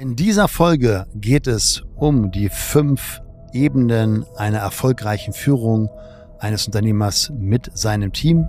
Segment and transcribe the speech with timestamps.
[0.00, 3.20] In dieser Folge geht es um die fünf
[3.52, 5.90] Ebenen einer erfolgreichen Führung
[6.38, 8.46] eines Unternehmers mit seinem Team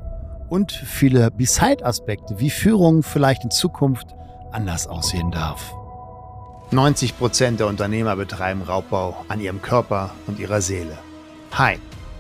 [0.49, 4.05] und viele Beside-Aspekte, wie Führung vielleicht in Zukunft
[4.51, 5.73] anders aussehen darf.
[6.69, 10.99] 90 Prozent der Unternehmer betreiben Raubbau an ihrem Körper und ihrer Seele.
[11.53, 11.79] Hi,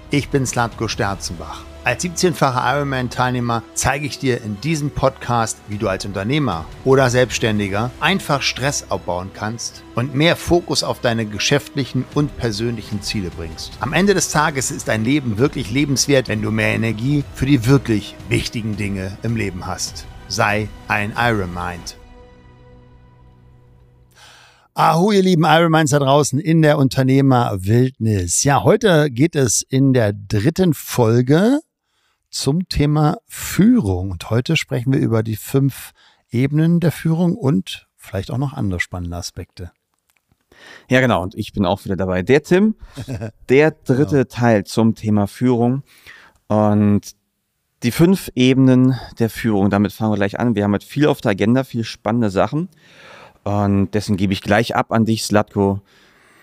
[0.09, 1.68] ich bin Slatko Sterzenbach.
[1.85, 7.89] Als 17-facher Ironman-Teilnehmer zeige ich dir in diesem Podcast, wie du als Unternehmer oder Selbstständiger
[8.01, 13.71] einfach Stress abbauen kannst und mehr Fokus auf deine geschäftlichen und persönlichen Ziele bringst.
[13.79, 17.65] Am Ende des Tages ist dein Leben wirklich lebenswert, wenn du mehr Energie für die
[17.65, 20.05] wirklich wichtigen Dinge im Leben hast.
[20.27, 21.95] Sei ein Ironmind.
[24.73, 28.43] Aho, ihr lieben Ironminds da draußen in der Unternehmerwildnis.
[28.43, 31.59] Ja, heute geht es in der dritten Folge
[32.29, 34.11] zum Thema Führung.
[34.11, 35.91] Und heute sprechen wir über die fünf
[36.31, 39.71] Ebenen der Führung und vielleicht auch noch andere spannende Aspekte.
[40.89, 41.23] Ja, genau.
[41.23, 42.21] Und ich bin auch wieder dabei.
[42.21, 42.75] Der Tim,
[43.49, 44.23] der dritte genau.
[44.25, 45.83] Teil zum Thema Führung.
[46.47, 47.15] Und
[47.83, 50.55] die fünf Ebenen der Führung, damit fangen wir gleich an.
[50.55, 52.69] Wir haben halt viel auf der Agenda, viel spannende Sachen.
[53.43, 55.81] Und dessen gebe ich gleich ab an dich, Slatko.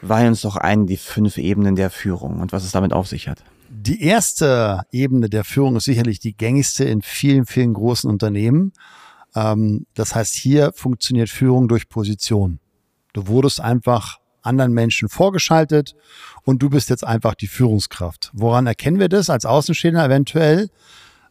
[0.03, 3.29] Weih uns doch ein, die fünf Ebenen der Führung und was es damit auf sich
[3.29, 3.43] hat.
[3.87, 8.73] Die erste Ebene der Führung ist sicherlich die gängigste in vielen, vielen großen Unternehmen.
[9.37, 12.59] Ähm, das heißt, hier funktioniert Führung durch Position.
[13.13, 15.95] Du wurdest einfach anderen Menschen vorgeschaltet
[16.43, 18.33] und du bist jetzt einfach die Führungskraft.
[18.35, 20.69] Woran erkennen wir das als Außenstehender eventuell?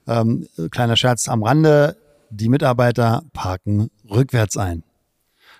[0.07, 1.97] Ähm, kleiner Scherz am Rande,
[2.29, 4.83] die Mitarbeiter parken rückwärts ein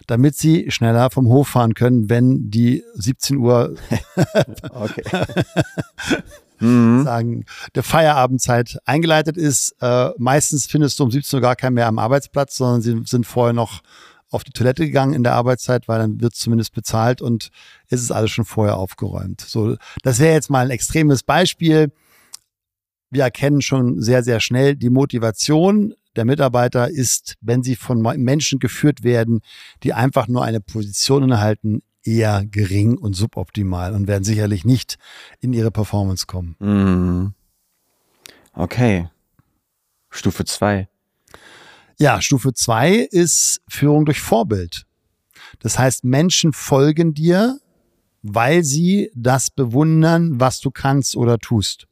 [0.07, 3.75] damit sie schneller vom Hof fahren können, wenn die 17 Uhr
[6.59, 7.03] mhm.
[7.03, 9.75] sagen, der Feierabendzeit eingeleitet ist.
[9.81, 13.25] Äh, meistens findest du um 17 Uhr gar keinen mehr am Arbeitsplatz, sondern sie sind
[13.25, 13.81] vorher noch
[14.29, 17.49] auf die Toilette gegangen in der Arbeitszeit, weil dann wird zumindest bezahlt und
[17.89, 19.41] ist es alles schon vorher aufgeräumt.
[19.41, 21.91] So, das wäre jetzt mal ein extremes Beispiel.
[23.11, 28.59] Wir erkennen schon sehr, sehr schnell die Motivation der Mitarbeiter ist, wenn sie von Menschen
[28.59, 29.41] geführt werden,
[29.83, 34.97] die einfach nur eine Position innehalten, eher gering und suboptimal und werden sicherlich nicht
[35.41, 36.55] in ihre Performance kommen.
[36.59, 37.33] Mhm.
[38.53, 39.09] Okay.
[40.09, 40.88] Stufe zwei.
[41.97, 44.85] Ja, Stufe zwei ist Führung durch Vorbild.
[45.59, 47.59] Das heißt, Menschen folgen dir,
[48.21, 51.88] weil sie das bewundern, was du kannst oder tust.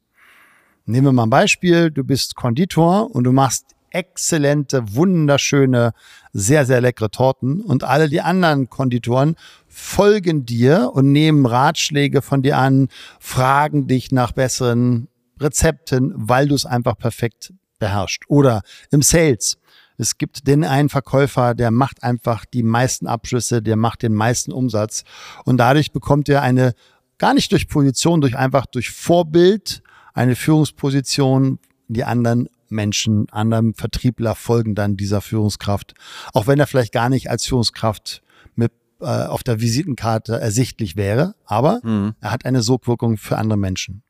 [0.86, 1.90] Nehmen wir mal ein Beispiel.
[1.90, 5.92] Du bist Konditor und du machst exzellente, wunderschöne,
[6.32, 7.60] sehr, sehr leckere Torten.
[7.60, 9.36] Und alle die anderen Konditoren
[9.68, 12.88] folgen dir und nehmen Ratschläge von dir an,
[13.20, 15.08] fragen dich nach besseren
[15.40, 18.24] Rezepten, weil du es einfach perfekt beherrschst.
[18.28, 19.58] Oder im Sales.
[19.96, 24.50] Es gibt den einen Verkäufer, der macht einfach die meisten Abschlüsse, der macht den meisten
[24.50, 25.04] Umsatz.
[25.44, 26.74] Und dadurch bekommt er eine,
[27.18, 34.34] gar nicht durch Position, durch einfach durch Vorbild, eine Führungsposition, die anderen Menschen, anderen Vertriebler
[34.34, 35.94] folgen dann dieser Führungskraft,
[36.32, 38.22] auch wenn er vielleicht gar nicht als Führungskraft
[38.54, 42.14] mit äh, auf der Visitenkarte ersichtlich wäre, aber mhm.
[42.20, 44.02] er hat eine Sogwirkung für andere Menschen.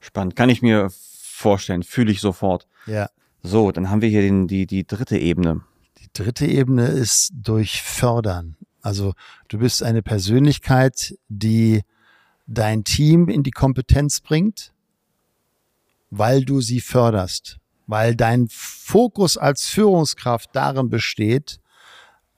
[0.00, 2.66] Spannend, kann ich mir vorstellen, fühle ich sofort.
[2.86, 3.08] Ja.
[3.42, 5.62] So, dann haben wir hier den, die, die dritte Ebene.
[5.98, 8.56] Die dritte Ebene ist durch Fördern.
[8.82, 9.14] Also
[9.48, 11.82] du bist eine Persönlichkeit, die
[12.46, 14.72] dein Team in die Kompetenz bringt,
[16.10, 21.58] weil du sie förderst, weil dein Fokus als Führungskraft darin besteht,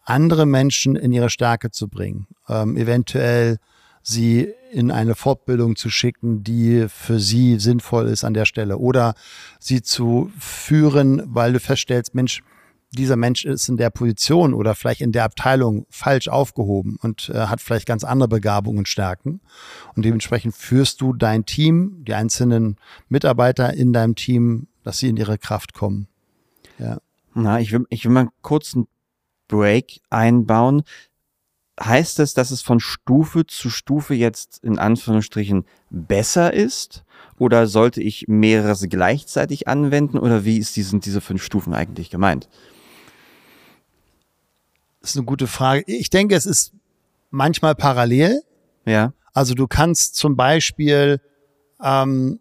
[0.04, 3.58] andere Menschen in ihre Stärke zu bringen, ähm, eventuell
[4.02, 9.14] sie in eine Fortbildung zu schicken, die für sie sinnvoll ist an der Stelle oder
[9.58, 12.42] sie zu führen, weil du feststellst, Mensch,
[12.90, 17.46] dieser Mensch ist in der Position oder vielleicht in der Abteilung falsch aufgehoben und äh,
[17.46, 19.40] hat vielleicht ganz andere Begabungen und Stärken.
[19.94, 22.76] Und dementsprechend führst du dein Team, die einzelnen
[23.08, 26.08] Mitarbeiter in deinem Team, dass sie in ihre Kraft kommen.
[26.78, 26.98] Ja.
[27.34, 28.86] Na, ich will, ich will mal einen
[29.48, 30.82] Break einbauen.
[31.80, 37.04] Heißt es, dass es von Stufe zu Stufe jetzt in Anführungsstrichen besser ist?
[37.38, 40.18] Oder sollte ich mehreres gleichzeitig anwenden?
[40.18, 42.48] Oder wie ist diesen, diese fünf Stufen eigentlich gemeint?
[45.08, 45.84] Das ist eine gute Frage.
[45.86, 46.74] Ich denke, es ist
[47.30, 48.42] manchmal parallel.
[48.84, 49.14] Ja.
[49.32, 51.22] Also du kannst zum Beispiel
[51.82, 52.40] ähm,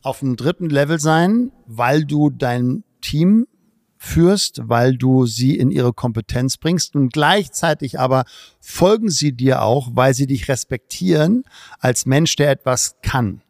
[0.00, 3.48] auf dem dritten Level sein, weil du dein Team
[3.96, 8.26] führst, weil du sie in ihre Kompetenz bringst und gleichzeitig aber
[8.60, 11.42] folgen sie dir auch, weil sie dich respektieren
[11.80, 13.42] als Mensch, der etwas kann.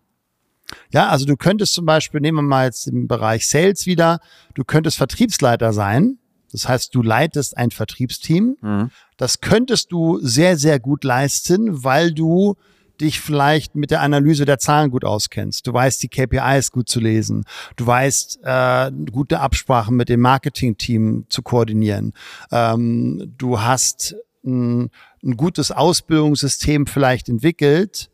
[0.91, 4.21] Ja, also du könntest zum Beispiel, nehmen wir mal jetzt im Bereich Sales wieder,
[4.55, 6.19] du könntest Vertriebsleiter sein,
[6.55, 8.57] Das heißt, du leitest ein Vertriebsteam.
[8.61, 8.91] Mhm.
[9.17, 12.55] Das könntest du sehr, sehr gut leisten, weil du
[13.01, 15.67] dich vielleicht mit der Analyse der Zahlen gut auskennst.
[15.67, 17.45] Du weißt, die KPIs gut zu lesen.
[17.75, 22.13] Du weißt, äh, gute Absprachen mit dem Marketing-Team zu koordinieren.
[22.53, 24.15] Ähm, du hast
[24.45, 24.91] ein,
[25.25, 28.11] ein gutes Ausbildungssystem vielleicht entwickelt,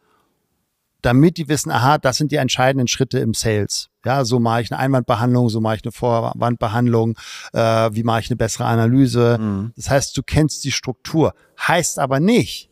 [1.02, 3.88] damit die wissen, aha, das sind die entscheidenden Schritte im Sales.
[4.04, 7.18] Ja, so mache ich eine Einwandbehandlung, so mache ich eine Vorwandbehandlung,
[7.52, 9.38] äh, wie mache ich eine bessere Analyse.
[9.38, 9.72] Mhm.
[9.76, 11.34] Das heißt, du kennst die Struktur.
[11.58, 12.70] Heißt aber nicht,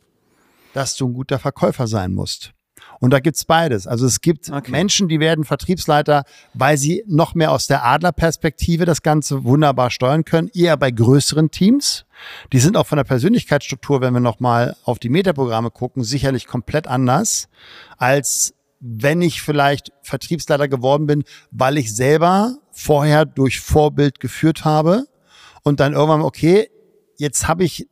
[0.72, 2.52] dass du ein guter Verkäufer sein musst.
[3.00, 3.86] Und da gibt's beides.
[3.86, 4.70] Also es gibt okay.
[4.70, 6.24] Menschen, die werden Vertriebsleiter,
[6.54, 11.50] weil sie noch mehr aus der Adlerperspektive das Ganze wunderbar steuern können, eher bei größeren
[11.50, 12.04] Teams.
[12.52, 16.86] Die sind auch von der Persönlichkeitsstruktur, wenn wir nochmal auf die Metaprogramme gucken, sicherlich komplett
[16.86, 17.48] anders,
[17.96, 25.06] als wenn ich vielleicht Vertriebsleiter geworden bin, weil ich selber vorher durch Vorbild geführt habe
[25.62, 26.70] und dann irgendwann, okay,
[27.16, 27.88] jetzt habe ich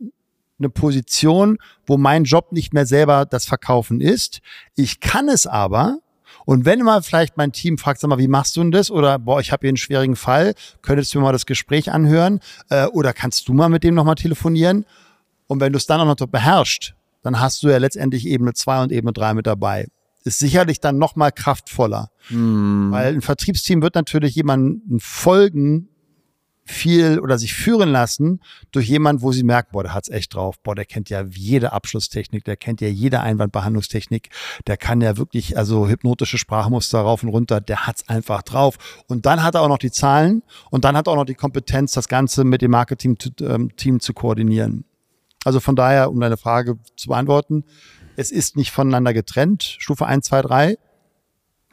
[0.59, 4.41] eine Position, wo mein Job nicht mehr selber das Verkaufen ist.
[4.75, 5.99] Ich kann es aber.
[6.45, 8.91] Und wenn mal vielleicht mein Team fragt, sag mal, wie machst du denn das?
[8.91, 12.41] Oder boah, ich habe hier einen schwierigen Fall, könntest du mir mal das Gespräch anhören?
[12.71, 14.87] Äh, oder kannst du mal mit dem nochmal telefonieren?
[15.49, 18.85] Und wenn du es dann auch noch beherrschst, dann hast du ja letztendlich Ebene 2
[18.85, 19.89] und Ebene 3 mit dabei.
[20.23, 22.11] Ist sicherlich dann nochmal kraftvoller.
[22.29, 22.89] Hm.
[22.91, 25.89] Weil ein Vertriebsteam wird natürlich jemanden folgen,
[26.67, 28.41] viel oder sich führen lassen
[28.73, 31.73] durch jemand, wo sie merken, boah, der hat's echt drauf, boah, der kennt ja jede
[31.73, 34.31] Abschlusstechnik, der kennt ja jede Einwandbehandlungstechnik,
[34.67, 38.77] der kann ja wirklich, also hypnotische Sprachmuster rauf und runter, der hat's einfach drauf.
[39.07, 41.35] Und dann hat er auch noch die Zahlen und dann hat er auch noch die
[41.35, 44.85] Kompetenz, das Ganze mit dem Marketing-Team ähm, zu koordinieren.
[45.45, 47.65] Also von daher, um deine Frage zu beantworten,
[48.17, 50.79] es ist nicht voneinander getrennt, Stufe 1, 2, 3.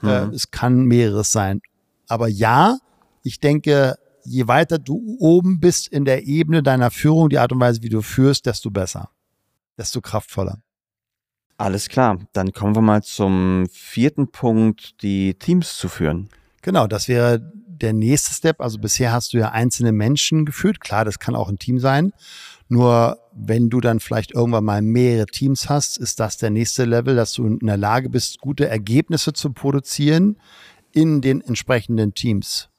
[0.02, 0.10] Mhm.
[0.10, 1.62] Äh, es kann mehreres sein.
[2.08, 2.78] Aber ja,
[3.24, 7.60] ich denke, je weiter du oben bist in der Ebene deiner Führung, die Art und
[7.60, 9.10] Weise, wie du führst, desto besser,
[9.78, 10.62] desto kraftvoller.
[11.58, 16.30] Alles klar, dann kommen wir mal zum vierten Punkt, die Teams zu führen.
[16.62, 18.62] Genau, das wäre der nächste Step.
[18.62, 20.80] Also bisher hast du ja einzelne Menschen geführt.
[20.80, 22.14] Klar, das kann auch ein Team sein.
[22.70, 27.16] Nur wenn du dann vielleicht irgendwann mal mehrere Teams hast, ist das der nächste Level,
[27.16, 30.38] dass du in der Lage bist, gute Ergebnisse zu produzieren
[30.92, 32.70] in den entsprechenden Teams.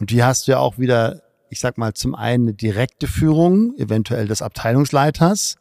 [0.00, 3.76] Und die hast du ja auch wieder, ich sag mal, zum einen eine direkte Führung,
[3.76, 5.56] eventuell des Abteilungsleiters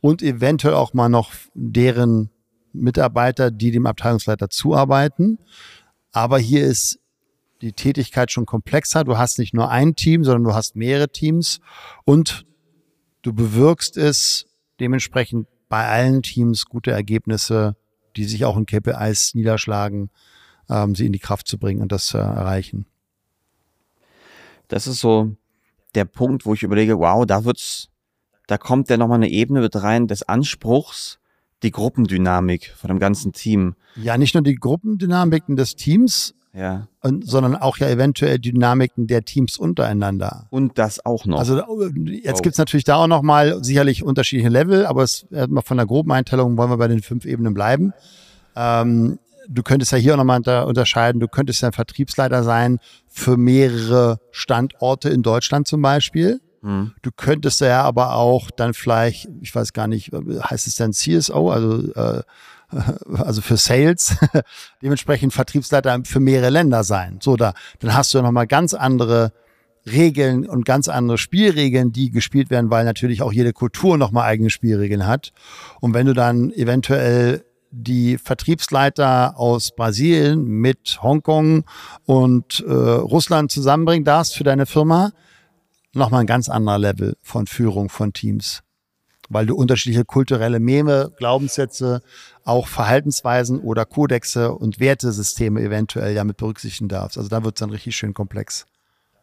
[0.00, 2.30] und eventuell auch mal noch deren
[2.74, 5.38] Mitarbeiter, die dem Abteilungsleiter zuarbeiten.
[6.12, 7.00] Aber hier ist
[7.62, 9.04] die Tätigkeit schon komplexer.
[9.04, 11.60] Du hast nicht nur ein Team, sondern du hast mehrere Teams
[12.04, 12.46] und
[13.22, 14.46] du bewirkst es
[14.80, 17.74] dementsprechend bei allen Teams gute Ergebnisse,
[18.16, 20.10] die sich auch in KPIs niederschlagen,
[20.68, 22.86] ähm, sie in die Kraft zu bringen und das zu erreichen.
[24.68, 25.32] Das ist so
[25.94, 27.88] der Punkt, wo ich überlege, wow, da wird's,
[28.46, 31.18] da kommt ja nochmal eine Ebene mit rein des Anspruchs,
[31.62, 33.74] die Gruppendynamik von dem ganzen Team.
[33.96, 36.88] Ja, nicht nur die Gruppendynamiken des Teams, ja.
[37.02, 40.46] Und, sondern auch ja eventuell Dynamiken der Teams untereinander.
[40.50, 41.38] Und das auch noch.
[41.38, 41.62] Also
[42.06, 42.42] jetzt oh.
[42.42, 45.26] gibt's natürlich da auch nochmal sicherlich unterschiedliche Level, aber es,
[45.64, 47.92] von der groben Einteilung wollen wir bei den fünf Ebenen bleiben.
[48.56, 49.18] Ähm,
[49.48, 54.20] du könntest ja hier auch nochmal unterscheiden, du könntest ja ein Vertriebsleiter sein für mehrere
[54.30, 56.40] Standorte in Deutschland zum Beispiel.
[56.60, 56.92] Mhm.
[57.02, 61.50] Du könntest ja aber auch dann vielleicht, ich weiß gar nicht, heißt es dann CSO,
[61.50, 62.22] also äh,
[63.14, 64.16] also für Sales,
[64.82, 67.18] dementsprechend Vertriebsleiter für mehrere Länder sein.
[67.22, 69.32] So, da, dann hast du ja nochmal ganz andere
[69.86, 74.50] Regeln und ganz andere Spielregeln, die gespielt werden, weil natürlich auch jede Kultur nochmal eigene
[74.50, 75.32] Spielregeln hat.
[75.80, 81.64] Und wenn du dann eventuell die Vertriebsleiter aus Brasilien mit Hongkong
[82.06, 85.12] und äh, Russland zusammenbringen darfst für deine Firma,
[85.92, 88.62] nochmal ein ganz anderer Level von Führung von Teams.
[89.30, 92.00] Weil du unterschiedliche kulturelle Meme, Glaubenssätze,
[92.44, 97.18] auch Verhaltensweisen oder Kodexe und Wertesysteme eventuell ja mit berücksichtigen darfst.
[97.18, 98.64] Also da wird es dann richtig schön komplex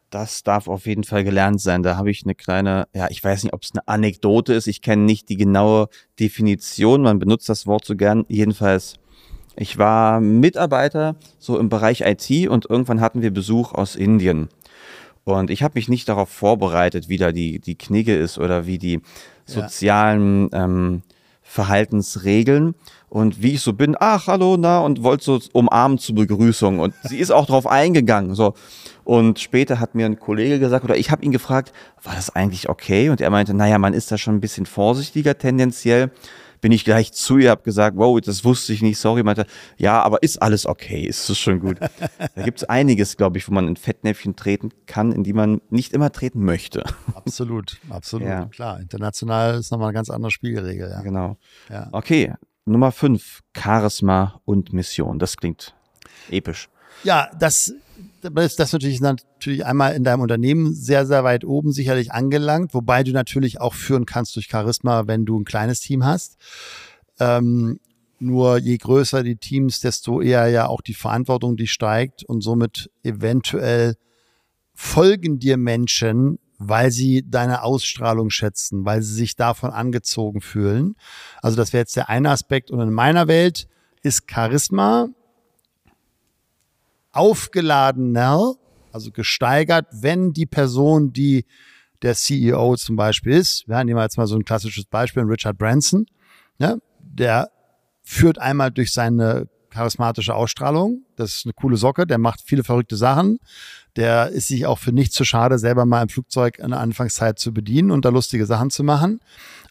[0.09, 1.83] das darf auf jeden Fall gelernt sein.
[1.83, 4.67] Da habe ich eine kleine, ja, ich weiß nicht, ob es eine Anekdote ist.
[4.67, 5.87] Ich kenne nicht die genaue
[6.19, 7.01] Definition.
[7.01, 8.25] Man benutzt das Wort so gern.
[8.27, 8.95] Jedenfalls,
[9.55, 14.49] ich war Mitarbeiter so im Bereich IT und irgendwann hatten wir Besuch aus Indien.
[15.23, 18.77] Und ich habe mich nicht darauf vorbereitet, wie da die, die Knigge ist oder wie
[18.77, 19.01] die
[19.45, 20.65] sozialen ja.
[20.65, 21.01] ähm,
[21.47, 22.73] Verhaltensregeln.
[23.07, 26.79] Und wie ich so bin, ach, hallo, na, und wollte so umarmen zur Begrüßung.
[26.79, 28.35] Und sie ist auch drauf eingegangen.
[28.35, 28.55] So.
[29.05, 31.71] Und später hat mir ein Kollege gesagt, oder ich habe ihn gefragt,
[32.03, 33.09] war das eigentlich okay?
[33.09, 36.11] Und er meinte, naja, man ist da schon ein bisschen vorsichtiger tendenziell.
[36.61, 39.45] Bin ich gleich zu ihr, habe gesagt, wow, das wusste ich nicht, sorry, meinte,
[39.77, 41.77] ja, aber ist alles okay, ist es schon gut.
[42.35, 45.61] da gibt es einiges, glaube ich, wo man in Fettnäpfchen treten kann, in die man
[45.69, 46.83] nicht immer treten möchte.
[47.13, 48.45] Absolut, absolut, ja.
[48.45, 48.79] klar.
[48.79, 50.89] International ist nochmal eine ganz andere Spielregel.
[50.89, 51.01] Ja.
[51.01, 51.37] Genau.
[51.69, 51.89] Ja.
[51.91, 52.33] Okay,
[52.65, 55.19] Nummer fünf, Charisma und Mission.
[55.19, 55.75] Das klingt
[56.29, 56.69] episch.
[57.03, 57.73] Ja, das,
[58.21, 63.03] ist das natürlich, natürlich einmal in deinem Unternehmen sehr, sehr weit oben sicherlich angelangt, wobei
[63.03, 66.37] du natürlich auch führen kannst durch Charisma, wenn du ein kleines Team hast.
[67.19, 67.79] Ähm,
[68.19, 72.89] nur je größer die Teams, desto eher ja auch die Verantwortung, die steigt und somit
[73.03, 73.95] eventuell
[74.73, 80.95] folgen dir Menschen, weil sie deine Ausstrahlung schätzen, weil sie sich davon angezogen fühlen.
[81.41, 82.71] Also das wäre jetzt der eine Aspekt.
[82.71, 83.67] Und in meiner Welt
[84.01, 85.09] ist Charisma
[87.15, 88.55] aufgeladener,
[88.91, 91.45] also gesteigert, wenn die Person, die
[92.01, 96.05] der CEO zum Beispiel ist, wir nehmen jetzt mal so ein klassisches Beispiel, Richard Branson,
[96.59, 97.49] ja, der
[98.03, 102.95] führt einmal durch seine charismatische Ausstrahlung, das ist eine coole Socke, der macht viele verrückte
[102.95, 103.39] Sachen,
[103.95, 107.39] der ist sich auch für nichts zu schade, selber mal im Flugzeug in der Anfangszeit
[107.39, 109.19] zu bedienen und da lustige Sachen zu machen.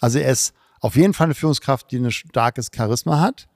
[0.01, 3.47] Also er ist auf jeden Fall eine Führungskraft, die ein starkes Charisma hat.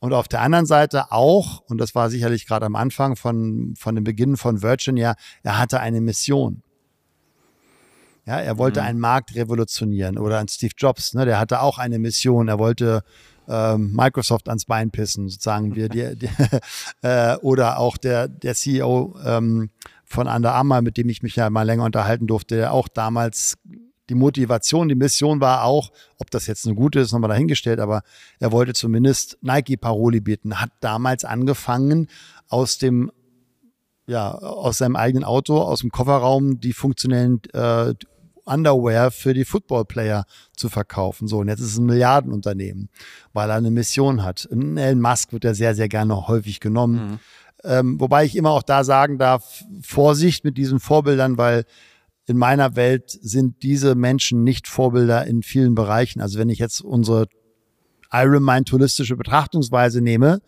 [0.00, 3.94] Und auf der anderen Seite auch, und das war sicherlich gerade am Anfang von, von
[3.94, 6.62] dem Beginn von Virgin, ja, er hatte eine Mission.
[8.26, 8.86] Ja, er wollte mhm.
[8.86, 12.48] einen Markt revolutionieren oder ein Steve Jobs, ne, der hatte auch eine Mission.
[12.48, 13.02] Er wollte
[13.48, 16.28] ähm, Microsoft ans Bein pissen, sozusagen wir, die, die,
[17.02, 19.70] äh, oder auch der, der CEO ähm,
[20.04, 23.58] von Under Armour, mit dem ich mich ja mal länger unterhalten durfte, der auch damals
[24.10, 28.02] die Motivation, die Mission war auch, ob das jetzt eine gute ist, nochmal dahingestellt, aber
[28.40, 32.08] er wollte zumindest Nike-Paroli bieten, hat damals angefangen,
[32.48, 33.10] aus dem
[34.06, 37.94] ja, aus seinem eigenen Auto, aus dem Kofferraum die funktionellen äh,
[38.44, 40.24] Underwear für die Football-Player
[40.56, 41.28] zu verkaufen.
[41.28, 42.88] So, und jetzt ist es ein Milliardenunternehmen,
[43.32, 44.46] weil er eine Mission hat.
[44.46, 47.12] In Elon Musk wird er sehr, sehr gerne häufig genommen.
[47.12, 47.18] Mhm.
[47.62, 51.64] Ähm, wobei ich immer auch da sagen darf, Vorsicht mit diesen Vorbildern, weil
[52.30, 56.20] in meiner Welt sind diese Menschen nicht Vorbilder in vielen Bereichen.
[56.20, 57.26] Also wenn ich jetzt unsere
[58.12, 60.40] Iron Mind holistische Betrachtungsweise nehme,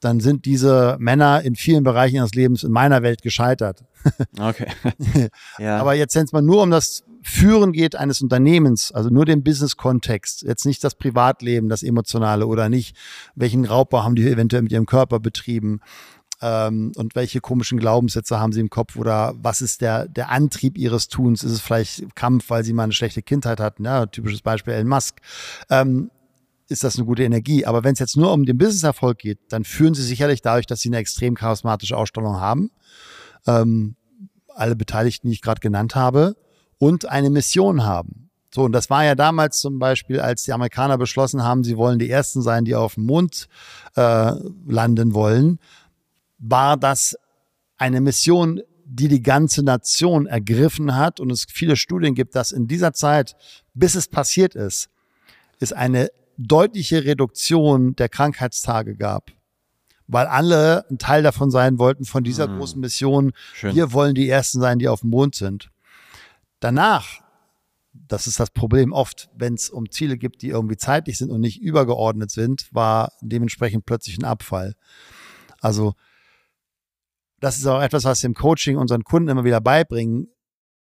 [0.00, 3.84] dann sind diese Männer in vielen Bereichen ihres Lebens in meiner Welt gescheitert.
[4.38, 4.66] Okay.
[5.58, 5.78] ja.
[5.78, 9.42] Aber jetzt, wenn es mal nur um das Führen geht eines Unternehmens, also nur den
[9.42, 12.94] Business-Kontext, jetzt nicht das Privatleben, das Emotionale oder nicht,
[13.34, 15.80] welchen Raubbau haben die eventuell mit ihrem Körper betrieben,
[16.44, 20.76] ähm, und welche komischen Glaubenssätze haben sie im Kopf oder was ist der, der Antrieb
[20.76, 21.42] ihres Tuns?
[21.42, 23.84] Ist es vielleicht Kampf, weil sie mal eine schlechte Kindheit hatten?
[23.84, 25.20] Ja, typisches Beispiel Elon Musk.
[25.70, 26.10] Ähm,
[26.68, 27.64] ist das eine gute Energie.
[27.64, 30.80] Aber wenn es jetzt nur um den Business-Erfolg geht, dann führen sie sicherlich dadurch, dass
[30.80, 32.70] sie eine extrem charismatische Ausstellung haben.
[33.46, 33.96] Ähm,
[34.54, 36.36] alle Beteiligten, die ich gerade genannt habe,
[36.76, 38.30] und eine Mission haben.
[38.54, 41.98] So, und das war ja damals zum Beispiel, als die Amerikaner beschlossen haben, sie wollen
[41.98, 43.48] die Ersten sein, die auf dem Mond
[43.96, 44.32] äh,
[44.66, 45.58] landen wollen,
[46.46, 47.16] war das
[47.76, 51.18] eine Mission, die die ganze Nation ergriffen hat.
[51.20, 53.34] Und es viele Studien gibt, dass in dieser Zeit,
[53.72, 54.90] bis es passiert ist,
[55.58, 59.30] es eine deutliche Reduktion der Krankheitstage gab.
[60.06, 62.58] Weil alle ein Teil davon sein wollten, von dieser mhm.
[62.58, 63.32] großen Mission.
[63.54, 63.74] Schön.
[63.74, 65.70] Wir wollen die Ersten sein, die auf dem Mond sind.
[66.60, 67.22] Danach,
[67.94, 71.40] das ist das Problem oft, wenn es um Ziele gibt, die irgendwie zeitlich sind und
[71.40, 74.74] nicht übergeordnet sind, war dementsprechend plötzlich ein Abfall.
[75.60, 75.94] Also
[77.44, 80.28] das ist auch etwas, was wir im Coaching unseren Kunden immer wieder beibringen.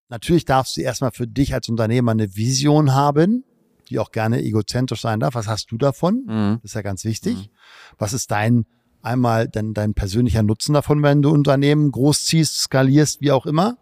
[0.09, 3.45] Natürlich darfst du erstmal für dich als Unternehmer eine Vision haben,
[3.88, 5.37] die auch gerne egozentrisch sein darf.
[5.37, 6.25] Was hast du davon?
[6.27, 6.59] Mhm.
[6.62, 7.37] Das ist ja ganz wichtig.
[7.37, 7.49] Mhm.
[7.97, 8.67] Was ist dein
[9.03, 13.79] einmal dein, dein persönlicher Nutzen davon, wenn du Unternehmen großziehst, skalierst, wie auch immer?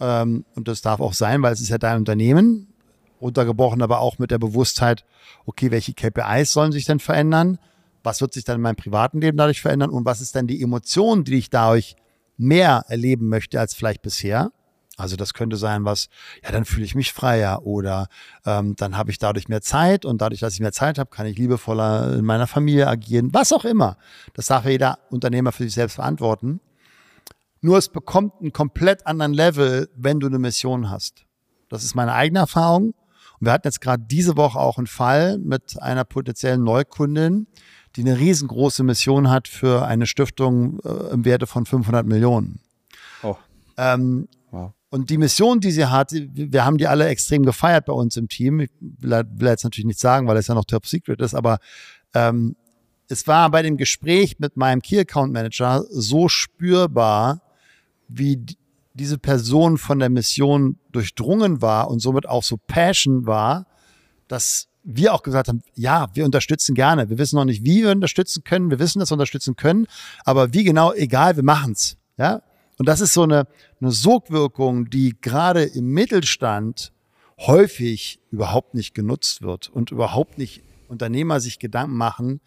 [0.00, 2.72] Ähm, und das darf auch sein, weil es ist ja dein Unternehmen.
[3.20, 5.04] Untergebrochen aber auch mit der Bewusstheit,
[5.44, 7.58] okay, welche KPIs sollen sich denn verändern?
[8.02, 10.62] Was wird sich dann in meinem privaten Leben dadurch verändern und was ist dann die
[10.62, 11.96] Emotion, die ich dadurch
[12.36, 14.52] mehr erleben möchte als vielleicht bisher.
[14.96, 16.08] Also das könnte sein, was,
[16.42, 18.08] ja, dann fühle ich mich freier oder
[18.44, 21.26] ähm, dann habe ich dadurch mehr Zeit und dadurch, dass ich mehr Zeit habe, kann
[21.26, 23.96] ich liebevoller in meiner Familie agieren, was auch immer.
[24.34, 26.60] Das darf jeder Unternehmer für sich selbst verantworten.
[27.60, 31.26] Nur es bekommt einen komplett anderen Level, wenn du eine Mission hast.
[31.68, 32.94] Das ist meine eigene Erfahrung.
[33.40, 37.46] Und wir hatten jetzt gerade diese Woche auch einen Fall mit einer potenziellen Neukundin,
[37.98, 42.60] die eine riesengroße Mission hat für eine Stiftung äh, im Werte von 500 Millionen.
[43.24, 43.34] Oh.
[43.76, 44.72] Ähm, wow.
[44.88, 48.28] Und die Mission, die sie hat, wir haben die alle extrem gefeiert bei uns im
[48.28, 48.60] Team.
[48.60, 51.58] Ich will, will jetzt natürlich nicht sagen, weil es ja noch Top Secret ist, aber
[52.14, 52.54] ähm,
[53.08, 57.42] es war bei dem Gespräch mit meinem Key Account Manager so spürbar,
[58.06, 58.46] wie
[58.94, 63.66] diese Person von der Mission durchdrungen war und somit auch so Passion war,
[64.28, 67.10] dass wir auch gesagt haben, ja, wir unterstützen gerne.
[67.10, 68.70] Wir wissen noch nicht, wie wir unterstützen können.
[68.70, 69.86] Wir wissen, dass wir unterstützen können,
[70.24, 71.96] aber wie genau, egal, wir machen's.
[72.16, 72.42] Ja,
[72.78, 73.46] und das ist so eine,
[73.80, 76.92] eine Sogwirkung, die gerade im Mittelstand
[77.38, 82.40] häufig überhaupt nicht genutzt wird und überhaupt nicht Unternehmer sich Gedanken machen,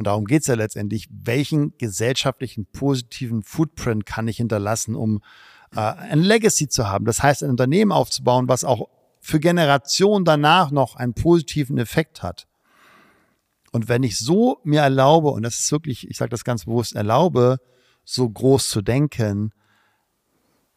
[0.00, 5.20] und darum geht's ja letztendlich, welchen gesellschaftlichen positiven Footprint kann ich hinterlassen, um
[5.76, 7.04] äh, ein Legacy zu haben.
[7.04, 8.88] Das heißt, ein Unternehmen aufzubauen, was auch
[9.20, 12.46] für Generationen danach noch einen positiven Effekt hat.
[13.70, 16.96] Und wenn ich so mir erlaube, und das ist wirklich, ich sage das ganz bewusst,
[16.96, 17.58] erlaube,
[18.04, 19.52] so groß zu denken,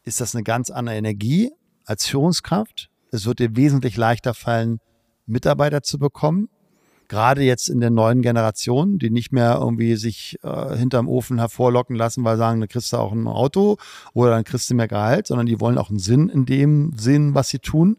[0.03, 1.51] ist das eine ganz andere Energie
[1.85, 2.91] als Führungskraft.
[3.12, 4.79] Es wird dir wesentlich leichter fallen,
[5.25, 6.50] Mitarbeiter zu bekommen.
[7.07, 11.95] Gerade jetzt in der neuen Generation, die nicht mehr irgendwie sich äh, hinterm Ofen hervorlocken
[11.95, 13.77] lassen, weil sagen, dann kriegst du auch ein Auto
[14.13, 17.33] oder dann kriegst du mehr Gehalt, sondern die wollen auch einen Sinn in dem Sinn,
[17.33, 17.97] was sie tun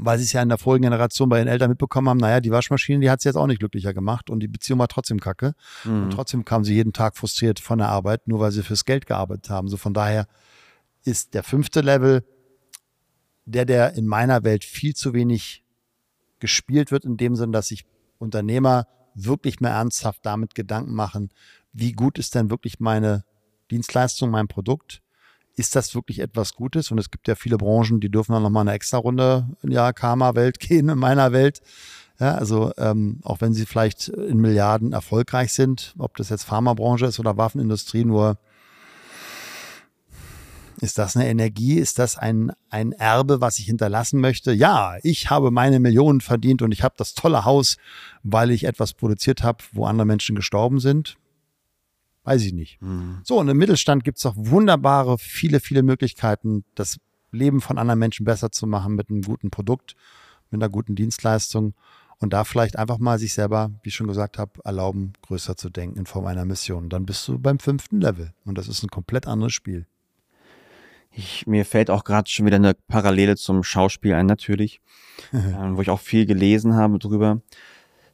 [0.00, 2.50] weil sie es ja in der vorigen Generation bei den Eltern mitbekommen haben, naja, die
[2.50, 5.54] Waschmaschine, die hat sie jetzt auch nicht glücklicher gemacht und die Beziehung war trotzdem kacke.
[5.84, 6.04] Mhm.
[6.04, 9.06] Und trotzdem kamen sie jeden Tag frustriert von der Arbeit, nur weil sie fürs Geld
[9.06, 9.68] gearbeitet haben.
[9.68, 10.26] So von daher
[11.04, 12.24] ist der fünfte Level
[13.46, 15.64] der, der in meiner Welt viel zu wenig
[16.38, 17.84] gespielt wird, in dem Sinn, dass sich
[18.18, 21.30] Unternehmer wirklich mehr ernsthaft damit Gedanken machen,
[21.72, 23.24] wie gut ist denn wirklich meine
[23.70, 25.02] Dienstleistung, mein Produkt?
[25.56, 26.90] Ist das wirklich etwas Gutes?
[26.90, 29.92] Und es gibt ja viele Branchen, die dürfen dann nochmal eine extra Runde in der
[29.92, 31.60] Karma-Welt gehen, in meiner Welt.
[32.18, 37.06] Ja, also ähm, auch wenn sie vielleicht in Milliarden erfolgreich sind, ob das jetzt Pharmabranche
[37.06, 38.38] ist oder Waffenindustrie, nur
[40.80, 41.74] ist das eine Energie?
[41.74, 44.52] Ist das ein, ein Erbe, was ich hinterlassen möchte?
[44.52, 47.76] Ja, ich habe meine Millionen verdient und ich habe das tolle Haus,
[48.22, 51.16] weil ich etwas produziert habe, wo andere Menschen gestorben sind.
[52.24, 52.80] Weiß ich nicht.
[52.82, 53.20] Mhm.
[53.24, 56.98] So, und im Mittelstand gibt es auch wunderbare, viele, viele Möglichkeiten, das
[57.32, 59.96] Leben von anderen Menschen besser zu machen mit einem guten Produkt,
[60.50, 61.74] mit einer guten Dienstleistung
[62.18, 65.70] und da vielleicht einfach mal sich selber, wie ich schon gesagt habe, erlauben, größer zu
[65.70, 66.90] denken in Form einer Mission.
[66.90, 69.86] Dann bist du beim fünften Level und das ist ein komplett anderes Spiel.
[71.12, 74.80] Ich, mir fällt auch gerade schon wieder eine Parallele zum Schauspiel ein, natürlich,
[75.32, 75.38] äh,
[75.72, 77.40] wo ich auch viel gelesen habe drüber.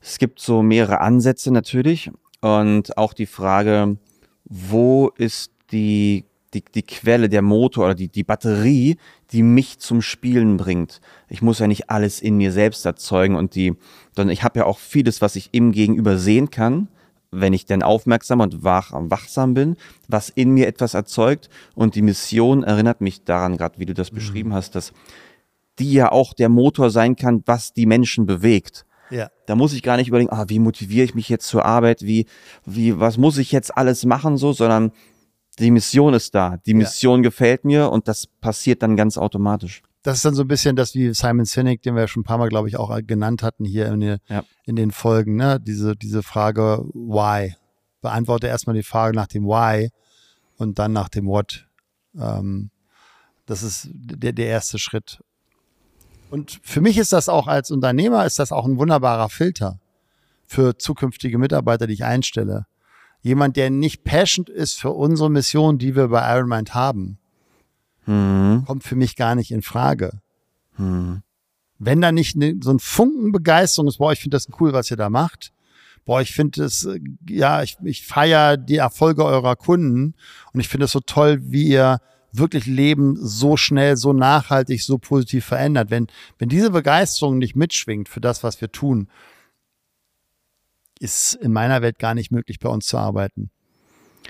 [0.00, 2.10] Es gibt so mehrere Ansätze natürlich.
[2.46, 3.96] Und auch die Frage,
[4.44, 8.98] wo ist die, die, die Quelle, der Motor oder die, die Batterie,
[9.32, 11.00] die mich zum Spielen bringt.
[11.28, 13.74] Ich muss ja nicht alles in mir selbst erzeugen und die,
[14.14, 16.86] sondern ich habe ja auch vieles, was ich im Gegenüber sehen kann,
[17.32, 21.50] wenn ich denn aufmerksam und wach, wachsam bin, was in mir etwas erzeugt.
[21.74, 24.14] Und die Mission erinnert mich daran, gerade wie du das mhm.
[24.14, 24.92] beschrieben hast, dass
[25.80, 28.85] die ja auch der Motor sein kann, was die Menschen bewegt.
[29.10, 29.30] Ja.
[29.46, 32.26] Da muss ich gar nicht überlegen, ah, wie motiviere ich mich jetzt zur Arbeit, wie,
[32.64, 34.92] wie, was muss ich jetzt alles machen, so, sondern
[35.58, 36.58] die Mission ist da.
[36.66, 37.28] Die Mission ja.
[37.28, 39.82] gefällt mir und das passiert dann ganz automatisch.
[40.02, 42.24] Das ist dann so ein bisschen das wie Simon Sinek, den wir ja schon ein
[42.24, 44.44] paar Mal, glaube ich, auch genannt hatten hier in, die, ja.
[44.64, 45.58] in den Folgen, ne?
[45.60, 47.56] Diese, diese Frage, why?
[48.02, 49.90] Beantworte erstmal die Frage nach dem Why
[50.58, 51.66] und dann nach dem What.
[52.16, 52.70] Ähm,
[53.46, 55.20] das ist der, der erste Schritt.
[56.30, 59.78] Und für mich ist das auch als Unternehmer, ist das auch ein wunderbarer Filter
[60.46, 62.66] für zukünftige Mitarbeiter, die ich einstelle.
[63.22, 67.18] Jemand, der nicht passionate ist für unsere Mission, die wir bei Ironmind haben,
[68.06, 68.64] mhm.
[68.66, 70.20] kommt für mich gar nicht in Frage.
[70.76, 71.22] Mhm.
[71.78, 74.90] Wenn da nicht ne, so ein Funken Begeisterung ist, boah, ich finde das cool, was
[74.90, 75.52] ihr da macht.
[76.04, 76.88] Boah, ich finde es,
[77.28, 80.14] ja, ich, ich feiere die Erfolge eurer Kunden
[80.52, 82.00] und ich finde es so toll, wie ihr
[82.38, 85.90] wirklich Leben so schnell, so nachhaltig, so positiv verändert.
[85.90, 86.06] Wenn,
[86.38, 89.08] wenn diese Begeisterung nicht mitschwingt für das, was wir tun,
[90.98, 93.50] ist in meiner Welt gar nicht möglich, bei uns zu arbeiten.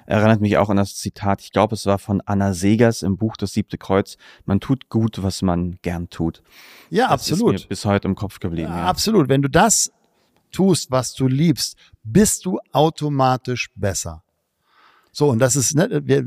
[0.05, 3.37] Erinnert mich auch an das Zitat, ich glaube, es war von Anna Segers im Buch
[3.37, 4.17] Das siebte Kreuz.
[4.45, 6.43] Man tut gut, was man gern tut.
[6.91, 7.55] Ja, das absolut.
[7.55, 8.69] Ist mir bis heute im Kopf geblieben.
[8.69, 8.85] Ja, ja.
[8.87, 9.29] Absolut.
[9.29, 9.91] Wenn du das
[10.53, 14.23] tust, was du liebst, bist du automatisch besser.
[15.19, 16.23] So, und das ist, ne, wir,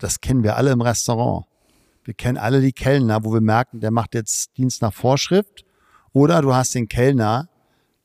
[0.00, 1.44] das kennen wir alle im Restaurant.
[2.02, 5.66] Wir kennen alle die Kellner, wo wir merken, der macht jetzt Dienst nach Vorschrift.
[6.14, 7.50] Oder du hast den Kellner,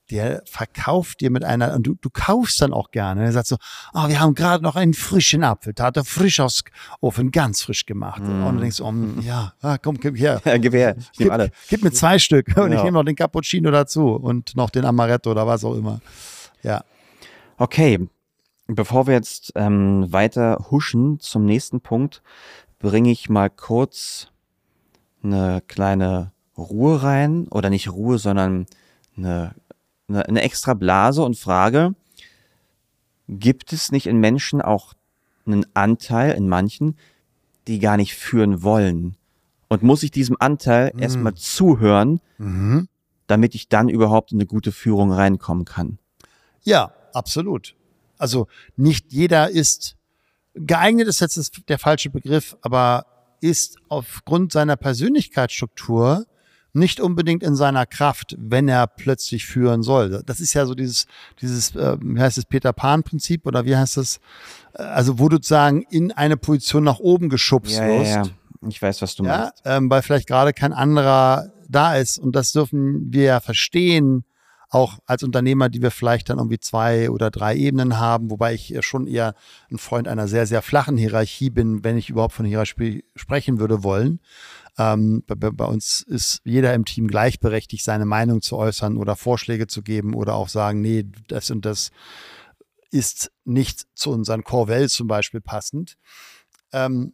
[0.10, 3.24] der verkauft dir mit einer, und du, du kaufst dann auch gerne.
[3.24, 3.56] Er sagt so,
[3.93, 6.65] ah, oh, wir haben gerade noch einen frischen Apfel, da hat er frisch aus
[7.00, 8.21] Ofen, ganz frisch gemacht.
[8.21, 8.43] Mm.
[8.43, 10.41] Und du denkst, oh, ja, ah, komm, gib her.
[10.43, 11.52] Ja, gib her, ich gib, alle.
[11.69, 15.32] Gib mir zwei Stück und ich nehme noch den Cappuccino dazu und noch den Amaretto
[15.32, 16.02] oder was auch immer.
[16.63, 16.84] Ja.
[17.56, 18.10] Okay,
[18.73, 22.21] Bevor wir jetzt ähm, weiter huschen zum nächsten Punkt,
[22.79, 24.31] bringe ich mal kurz
[25.21, 28.67] eine kleine Ruhe rein oder nicht Ruhe, sondern
[29.17, 29.53] eine,
[30.07, 31.95] eine, eine extra Blase und frage,
[33.27, 34.93] gibt es nicht in Menschen auch
[35.45, 36.95] einen Anteil in manchen,
[37.67, 39.17] die gar nicht führen wollen?
[39.67, 41.01] Und muss ich diesem Anteil mhm.
[41.01, 42.88] erstmal zuhören, mhm.
[43.27, 45.97] damit ich dann überhaupt in eine gute Führung reinkommen kann.
[46.63, 47.75] Ja, absolut.
[48.21, 49.95] Also nicht jeder ist
[50.53, 53.05] geeignet, ist jetzt der falsche Begriff, aber
[53.41, 56.25] ist aufgrund seiner Persönlichkeitsstruktur
[56.73, 60.21] nicht unbedingt in seiner Kraft, wenn er plötzlich führen soll.
[60.25, 61.05] Das ist ja so dieses,
[61.41, 64.19] dieses, äh, wie heißt es, Peter Pan-Prinzip oder wie heißt es?
[64.73, 68.12] Äh, also wo du sozusagen in eine Position nach oben geschubst ja, wirst.
[68.12, 68.29] Ja, ja.
[68.69, 69.62] Ich weiß, was du ja, meinst.
[69.65, 72.19] Ähm, weil vielleicht gerade kein anderer da ist.
[72.19, 74.23] Und das dürfen wir ja verstehen,
[74.71, 78.73] auch als Unternehmer, die wir vielleicht dann irgendwie zwei oder drei Ebenen haben, wobei ich
[78.79, 79.36] schon eher
[79.69, 83.84] ein Freund einer sehr, sehr flachen Hierarchie bin, wenn ich überhaupt von Hierarchie sprechen würde
[83.84, 84.21] wollen.
[84.77, 89.67] Ähm, bei, bei, uns ist jeder im Team gleichberechtigt, seine Meinung zu äußern oder Vorschläge
[89.67, 91.91] zu geben oder auch sagen, nee, das und das
[92.91, 95.97] ist nicht zu unseren Core Values zum Beispiel passend.
[96.71, 97.13] Ähm,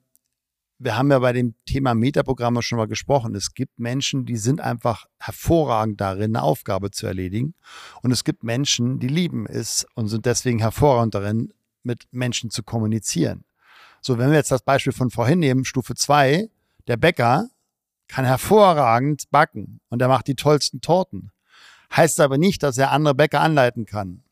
[0.79, 3.33] wir haben ja bei dem Thema Metaprogramme schon mal gesprochen.
[3.35, 7.55] Es gibt Menschen, die sind einfach hervorragend darin, eine Aufgabe zu erledigen.
[8.03, 12.63] Und es gibt Menschen, die lieben es und sind deswegen hervorragend darin, mit Menschen zu
[12.63, 13.45] kommunizieren.
[14.01, 16.49] So, wenn wir jetzt das Beispiel von vorhin nehmen, Stufe 2,
[16.87, 17.49] der Bäcker
[18.07, 21.31] kann hervorragend backen und er macht die tollsten Torten.
[21.95, 24.23] Heißt aber nicht, dass er andere Bäcker anleiten kann,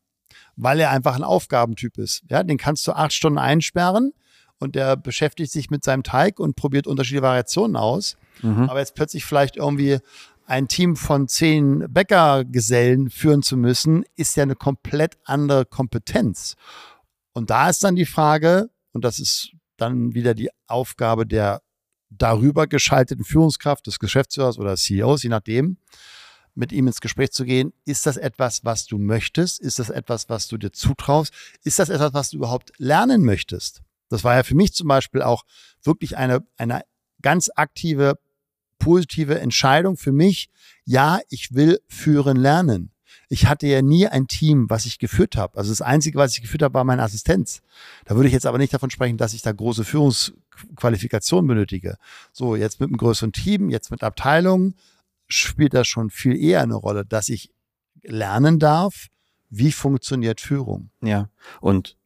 [0.54, 2.22] weil er einfach ein Aufgabentyp ist.
[2.28, 4.12] Ja, den kannst du acht Stunden einsperren
[4.58, 8.16] und der beschäftigt sich mit seinem Teig und probiert unterschiedliche Variationen aus.
[8.42, 8.68] Mhm.
[8.68, 9.98] Aber jetzt plötzlich vielleicht irgendwie
[10.46, 16.54] ein Team von zehn Bäckergesellen führen zu müssen, ist ja eine komplett andere Kompetenz.
[17.32, 21.60] Und da ist dann die Frage, und das ist dann wieder die Aufgabe der
[22.08, 25.78] darüber geschalteten Führungskraft des Geschäftsführers oder CEOs, je nachdem,
[26.54, 27.72] mit ihm ins Gespräch zu gehen.
[27.84, 29.60] Ist das etwas, was du möchtest?
[29.60, 31.32] Ist das etwas, was du dir zutraust?
[31.62, 33.82] Ist das etwas, was du überhaupt lernen möchtest?
[34.08, 35.44] Das war ja für mich zum Beispiel auch
[35.82, 36.82] wirklich eine, eine
[37.22, 38.18] ganz aktive,
[38.78, 40.48] positive Entscheidung für mich.
[40.84, 42.92] Ja, ich will führen lernen.
[43.28, 45.58] Ich hatte ja nie ein Team, was ich geführt habe.
[45.58, 47.60] Also das Einzige, was ich geführt habe, war meine Assistenz.
[48.04, 51.96] Da würde ich jetzt aber nicht davon sprechen, dass ich da große Führungsqualifikationen benötige.
[52.32, 54.74] So, jetzt mit einem größeren Team, jetzt mit Abteilungen,
[55.26, 57.50] spielt das schon viel eher eine Rolle, dass ich
[58.02, 59.08] lernen darf,
[59.50, 60.90] wie funktioniert Führung.
[61.00, 61.28] Ja,
[61.60, 61.96] und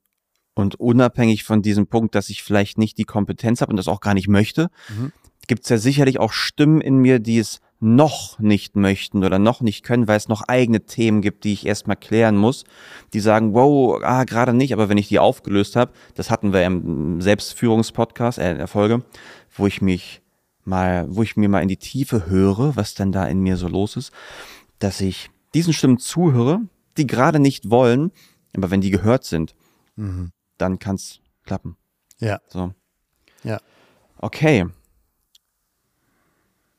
[0.54, 4.00] und unabhängig von diesem Punkt, dass ich vielleicht nicht die Kompetenz habe und das auch
[4.00, 5.12] gar nicht möchte, mhm.
[5.46, 9.62] gibt es ja sicherlich auch Stimmen in mir, die es noch nicht möchten oder noch
[9.62, 12.64] nicht können, weil es noch eigene Themen gibt, die ich erstmal klären muss,
[13.14, 16.62] die sagen, wow, ah, gerade nicht, aber wenn ich die aufgelöst habe, das hatten wir
[16.64, 19.02] im Selbstführungspodcast, äh, in der Folge,
[19.56, 20.20] wo ich mich
[20.64, 23.66] mal, wo ich mir mal in die Tiefe höre, was denn da in mir so
[23.66, 24.12] los ist,
[24.78, 26.60] dass ich diesen Stimmen zuhöre,
[26.98, 28.12] die gerade nicht wollen,
[28.54, 29.54] aber wenn die gehört sind,
[29.96, 31.76] mhm dann kann es klappen.
[32.18, 32.40] Ja.
[32.48, 32.74] So.
[33.42, 33.60] Ja.
[34.18, 34.66] Okay.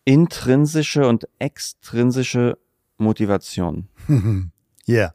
[0.06, 2.58] Intrinsische und extrinsische
[2.98, 3.88] Motivation.
[4.88, 4.96] Ja.
[4.96, 5.14] yeah.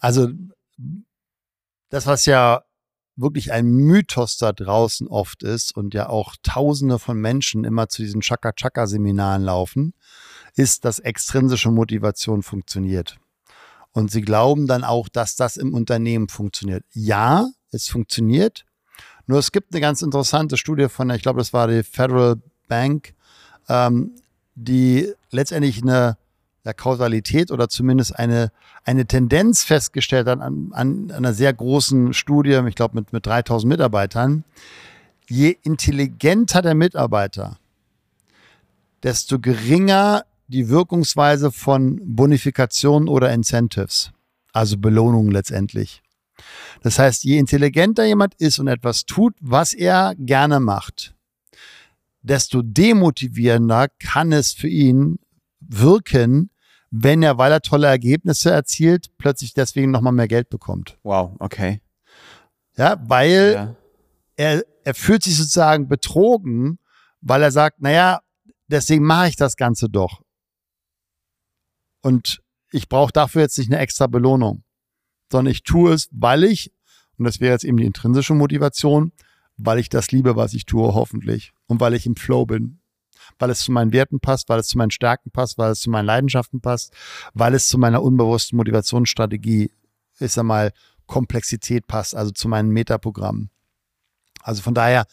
[0.00, 0.30] Also
[1.90, 2.62] das, was ja
[3.14, 8.02] wirklich ein Mythos da draußen oft ist und ja auch Tausende von Menschen immer zu
[8.02, 9.92] diesen Chaka-Chaka-Seminaren laufen,
[10.56, 13.18] ist, dass extrinsische Motivation funktioniert.
[13.92, 16.84] Und sie glauben dann auch, dass das im Unternehmen funktioniert.
[16.92, 18.64] Ja, es funktioniert.
[19.26, 22.36] Nur es gibt eine ganz interessante Studie von, ich glaube, das war die Federal
[22.68, 23.14] Bank,
[23.68, 24.12] ähm,
[24.54, 26.16] die letztendlich eine
[26.64, 28.50] ja, Kausalität oder zumindest eine,
[28.84, 33.68] eine Tendenz festgestellt hat an, an einer sehr großen Studie, ich glaube mit, mit 3000
[33.68, 34.44] Mitarbeitern.
[35.28, 37.58] Je intelligenter der Mitarbeiter,
[39.02, 44.12] desto geringer die Wirkungsweise von Bonifikationen oder Incentives,
[44.52, 46.02] also Belohnungen letztendlich.
[46.82, 51.14] Das heißt, je intelligenter jemand ist und etwas tut, was er gerne macht,
[52.22, 55.18] desto demotivierender kann es für ihn
[55.60, 56.50] wirken,
[56.90, 60.98] wenn er, weil er tolle Ergebnisse erzielt, plötzlich deswegen nochmal mehr Geld bekommt.
[61.02, 61.80] Wow, okay.
[62.76, 63.76] Ja, weil ja.
[64.36, 66.78] Er, er fühlt sich sozusagen betrogen,
[67.20, 68.20] weil er sagt, naja,
[68.66, 70.22] deswegen mache ich das Ganze doch.
[72.02, 74.64] Und ich brauche dafür jetzt nicht eine extra Belohnung,
[75.30, 76.72] sondern ich tue es, weil ich,
[77.16, 79.12] und das wäre jetzt eben die intrinsische Motivation,
[79.56, 81.52] weil ich das liebe, was ich tue, hoffentlich.
[81.66, 82.80] Und weil ich im Flow bin.
[83.38, 85.90] Weil es zu meinen Werten passt, weil es zu meinen Stärken passt, weil es zu
[85.90, 86.92] meinen Leidenschaften passt,
[87.34, 89.70] weil es zu meiner unbewussten Motivationsstrategie,
[90.18, 90.72] ist einmal
[91.06, 93.50] Komplexität passt, also zu meinen Metaprogrammen.
[94.42, 95.06] Also von daher,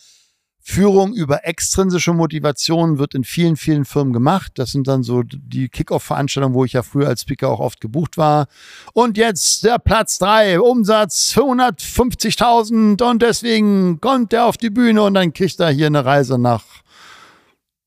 [0.61, 4.51] Führung über extrinsische Motivation wird in vielen, vielen Firmen gemacht.
[4.55, 8.17] Das sind dann so die Kickoff-Veranstaltungen, wo ich ja früher als Speaker auch oft gebucht
[8.17, 8.47] war.
[8.93, 15.13] Und jetzt der Platz drei, Umsatz 550.000 und deswegen kommt er auf die Bühne und
[15.13, 16.63] dann kriegt er hier eine Reise nach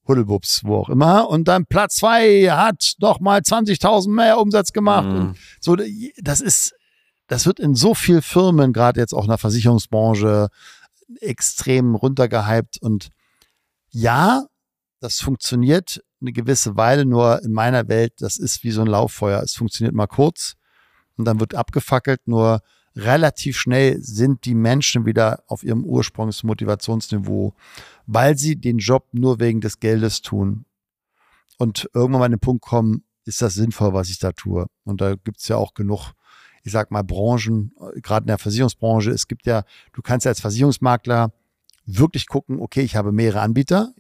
[0.09, 1.29] Huddlebups, wo auch immer.
[1.29, 5.07] Und dann Platz zwei hat noch mal 20.000 mehr Umsatz gemacht.
[5.07, 5.35] Mhm.
[5.61, 5.77] So,
[6.21, 6.75] das ist,
[7.29, 10.49] das wird in so vielen Firmen, gerade jetzt auch in der Versicherungsbranche,
[11.21, 12.81] extrem runtergehypt.
[12.81, 13.11] Und
[13.91, 14.47] ja,
[15.01, 19.43] das funktioniert eine gewisse Weile, nur in meiner Welt, das ist wie so ein Lauffeuer.
[19.43, 20.55] Es funktioniert mal kurz
[21.17, 22.61] und dann wird abgefackelt, nur
[22.95, 27.55] relativ schnell sind die Menschen wieder auf ihrem Ursprungsmotivationsniveau,
[28.07, 30.67] weil sie den Job nur wegen des Geldes tun.
[31.59, 34.67] Und irgendwann an den Punkt kommen, ist das sinnvoll, was ich da tue?
[34.85, 36.13] Und da gibt es ja auch genug,
[36.63, 37.73] ich sag mal, Branchen,
[38.03, 39.11] gerade in der Versicherungsbranche.
[39.11, 41.33] Es gibt ja, du kannst ja als Versicherungsmakler
[41.87, 43.93] wirklich gucken, okay, ich habe mehrere Anbieter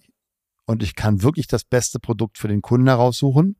[0.66, 3.56] und ich kann wirklich das beste Produkt für den Kunden heraussuchen.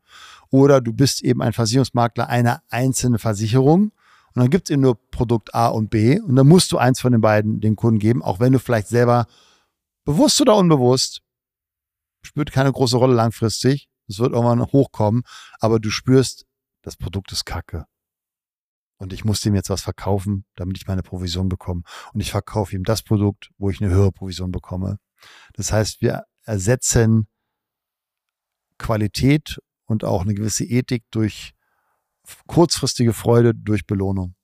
[0.51, 3.93] Oder du bist eben ein Versicherungsmakler einer einzelnen Versicherung
[4.35, 7.01] und dann gibt es eben nur Produkt A und B und dann musst du eins
[7.01, 9.27] von den beiden den Kunden geben, auch wenn du vielleicht selber
[10.05, 11.23] bewusst oder unbewusst,
[12.23, 15.23] spielt keine große Rolle langfristig, es wird irgendwann hochkommen,
[15.61, 16.47] aber du spürst,
[16.83, 17.87] das Produkt ist kacke.
[19.03, 21.83] Und ich muss dem jetzt was verkaufen, damit ich meine Provision bekomme.
[22.15, 24.99] Und ich verkaufe ihm das Produkt, wo ich eine höhere Provision bekomme.
[25.55, 27.27] Das heißt, wir ersetzen
[28.79, 31.51] Qualität und auch eine gewisse Ethik durch
[32.47, 34.37] kurzfristige Freude durch Belohnung.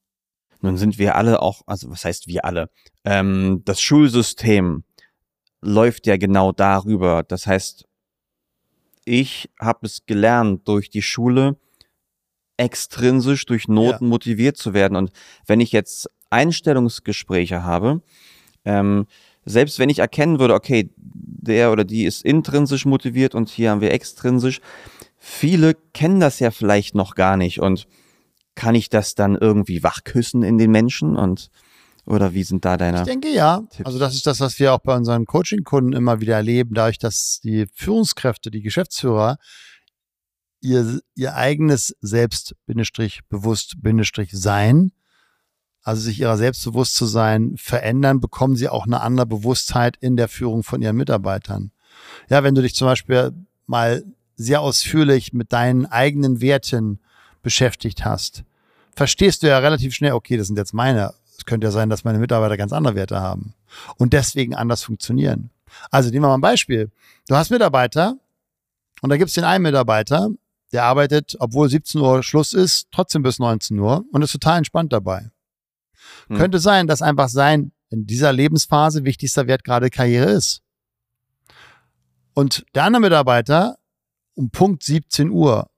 [0.60, 2.68] Nun sind wir alle auch, also was heißt wir alle?
[3.04, 4.82] Ähm, das Schulsystem
[5.60, 7.22] läuft ja genau darüber.
[7.22, 7.84] Das heißt,
[9.04, 11.60] ich habe es gelernt durch die Schule,
[12.58, 14.08] extrinsisch durch Noten ja.
[14.10, 14.96] motiviert zu werden.
[14.96, 15.10] Und
[15.46, 18.02] wenn ich jetzt Einstellungsgespräche habe,
[18.64, 19.06] ähm,
[19.46, 23.80] selbst wenn ich erkennen würde, okay, der oder die ist intrinsisch motiviert und hier haben
[23.80, 24.60] wir extrinsisch,
[25.16, 27.86] viele kennen das ja vielleicht noch gar nicht und
[28.54, 31.48] kann ich das dann irgendwie wachküssen in den Menschen und
[32.04, 32.98] oder wie sind da deine?
[32.98, 33.62] Ich denke ja.
[33.70, 33.84] Tipps?
[33.84, 37.40] Also das ist das, was wir auch bei unseren Coaching-Kunden immer wieder erleben, dadurch, dass
[37.44, 39.36] die Führungskräfte, die Geschäftsführer
[40.60, 44.92] ihr, ihr eigenes Selbst, Bindestrich, bewusst, Bindestrich, sein,
[45.82, 50.16] also sich ihrer selbst bewusst zu sein, verändern, bekommen sie auch eine andere Bewusstheit in
[50.16, 51.70] der Führung von ihren Mitarbeitern.
[52.28, 53.32] Ja, wenn du dich zum Beispiel
[53.66, 54.04] mal
[54.36, 57.00] sehr ausführlich mit deinen eigenen Werten
[57.42, 58.44] beschäftigt hast,
[58.94, 61.14] verstehst du ja relativ schnell, okay, das sind jetzt meine.
[61.38, 63.54] Es könnte ja sein, dass meine Mitarbeiter ganz andere Werte haben
[63.96, 65.50] und deswegen anders funktionieren.
[65.90, 66.90] Also nehmen wir mal ein Beispiel.
[67.28, 68.16] Du hast Mitarbeiter
[69.00, 70.30] und da gibt es den einen Mitarbeiter,
[70.72, 74.92] der arbeitet, obwohl 17 Uhr Schluss ist, trotzdem bis 19 Uhr und ist total entspannt
[74.92, 75.30] dabei.
[76.28, 76.36] Hm.
[76.36, 80.62] Könnte sein, dass einfach sein in dieser Lebensphase wichtigster Wert gerade Karriere ist.
[82.34, 83.78] Und der andere Mitarbeiter
[84.34, 85.68] um Punkt 17 Uhr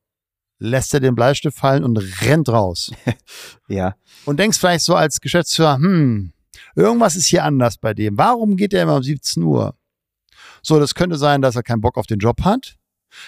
[0.59, 2.93] lässt er den Bleistift fallen und rennt raus.
[3.69, 3.97] ja.
[4.27, 6.33] Und denkst vielleicht so als Geschäftsführer, hm,
[6.75, 8.19] irgendwas ist hier anders bei dem.
[8.19, 9.75] Warum geht er immer um 17 Uhr?
[10.63, 12.77] So, das könnte sein, dass er keinen Bock auf den Job hat.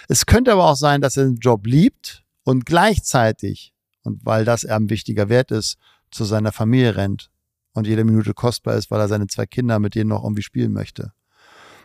[0.08, 4.64] Es könnte aber auch sein, dass er den Job liebt und gleichzeitig, und weil das
[4.64, 5.76] er ein wichtiger Wert ist,
[6.10, 7.30] zu seiner Familie rennt
[7.72, 10.72] und jede Minute kostbar ist, weil er seine zwei Kinder mit denen noch irgendwie spielen
[10.72, 11.12] möchte.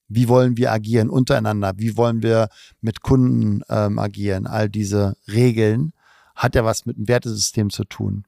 [0.08, 1.74] wie wollen wir agieren untereinander?
[1.78, 2.50] Wie wollen wir
[2.82, 4.48] mit Kunden ähm, agieren?
[4.48, 5.94] All diese Regeln
[6.36, 8.26] hat ja was mit dem Wertesystem zu tun.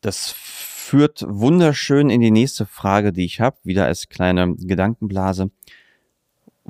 [0.00, 5.50] Das führt wunderschön in die nächste Frage, die ich habe, wieder als kleine Gedankenblase.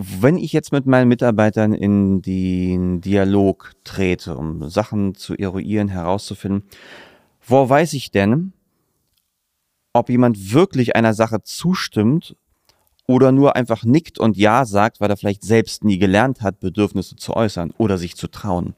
[0.00, 6.62] Wenn ich jetzt mit meinen Mitarbeitern in den Dialog trete, um Sachen zu eruieren, herauszufinden,
[7.44, 8.52] wo weiß ich denn,
[9.92, 12.36] ob jemand wirklich einer Sache zustimmt
[13.08, 17.16] oder nur einfach nickt und Ja sagt, weil er vielleicht selbst nie gelernt hat, Bedürfnisse
[17.16, 18.76] zu äußern oder sich zu trauen.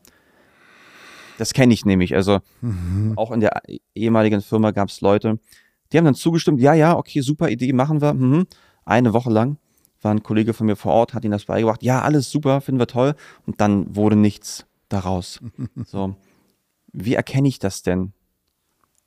[1.37, 2.15] Das kenne ich nämlich.
[2.15, 3.13] Also mhm.
[3.17, 3.61] auch in der
[3.95, 5.39] ehemaligen Firma gab es Leute,
[5.93, 8.15] die haben dann zugestimmt, ja, ja, okay, super Idee, machen wir.
[8.15, 8.47] Mhm.
[8.87, 9.59] Eine Woche lang
[10.03, 11.83] war ein Kollege von mir vor Ort, hat ihm das beigebracht.
[11.83, 13.15] Ja, alles super, finden wir toll.
[13.47, 15.41] Und dann wurde nichts daraus.
[15.87, 16.17] so,
[16.93, 18.13] wie erkenne ich das denn?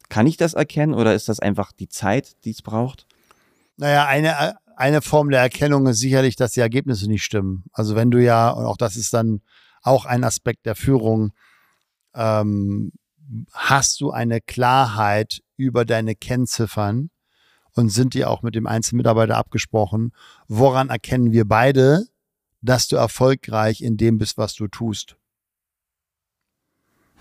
[0.10, 3.08] Kann ich das erkennen oder ist das einfach die Zeit, die es braucht?
[3.78, 7.64] Naja, eine, eine Form der Erkennung ist sicherlich, dass die Ergebnisse nicht stimmen.
[7.74, 9.42] Also wenn du ja, und auch das ist dann
[9.82, 11.32] auch ein Aspekt der Führung,
[12.14, 12.92] ähm,
[13.52, 17.10] hast du eine Klarheit über deine Kennziffern
[17.76, 20.14] und sind die auch mit dem einzelnen Mitarbeiter abgesprochen?
[20.48, 22.08] Woran erkennen wir beide,
[22.62, 25.18] dass du erfolgreich in dem bist, was du tust?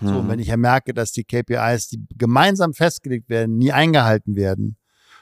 [0.01, 4.35] So, und wenn ich ja merke, dass die KPIs, die gemeinsam festgelegt werden, nie eingehalten
[4.35, 4.75] werden,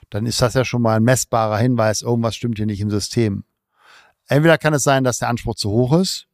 [0.09, 3.43] dann ist das ja schon mal ein messbarer Hinweis, irgendwas stimmt hier nicht im System.
[4.27, 6.27] Entweder kann es sein, dass der Anspruch zu hoch ist,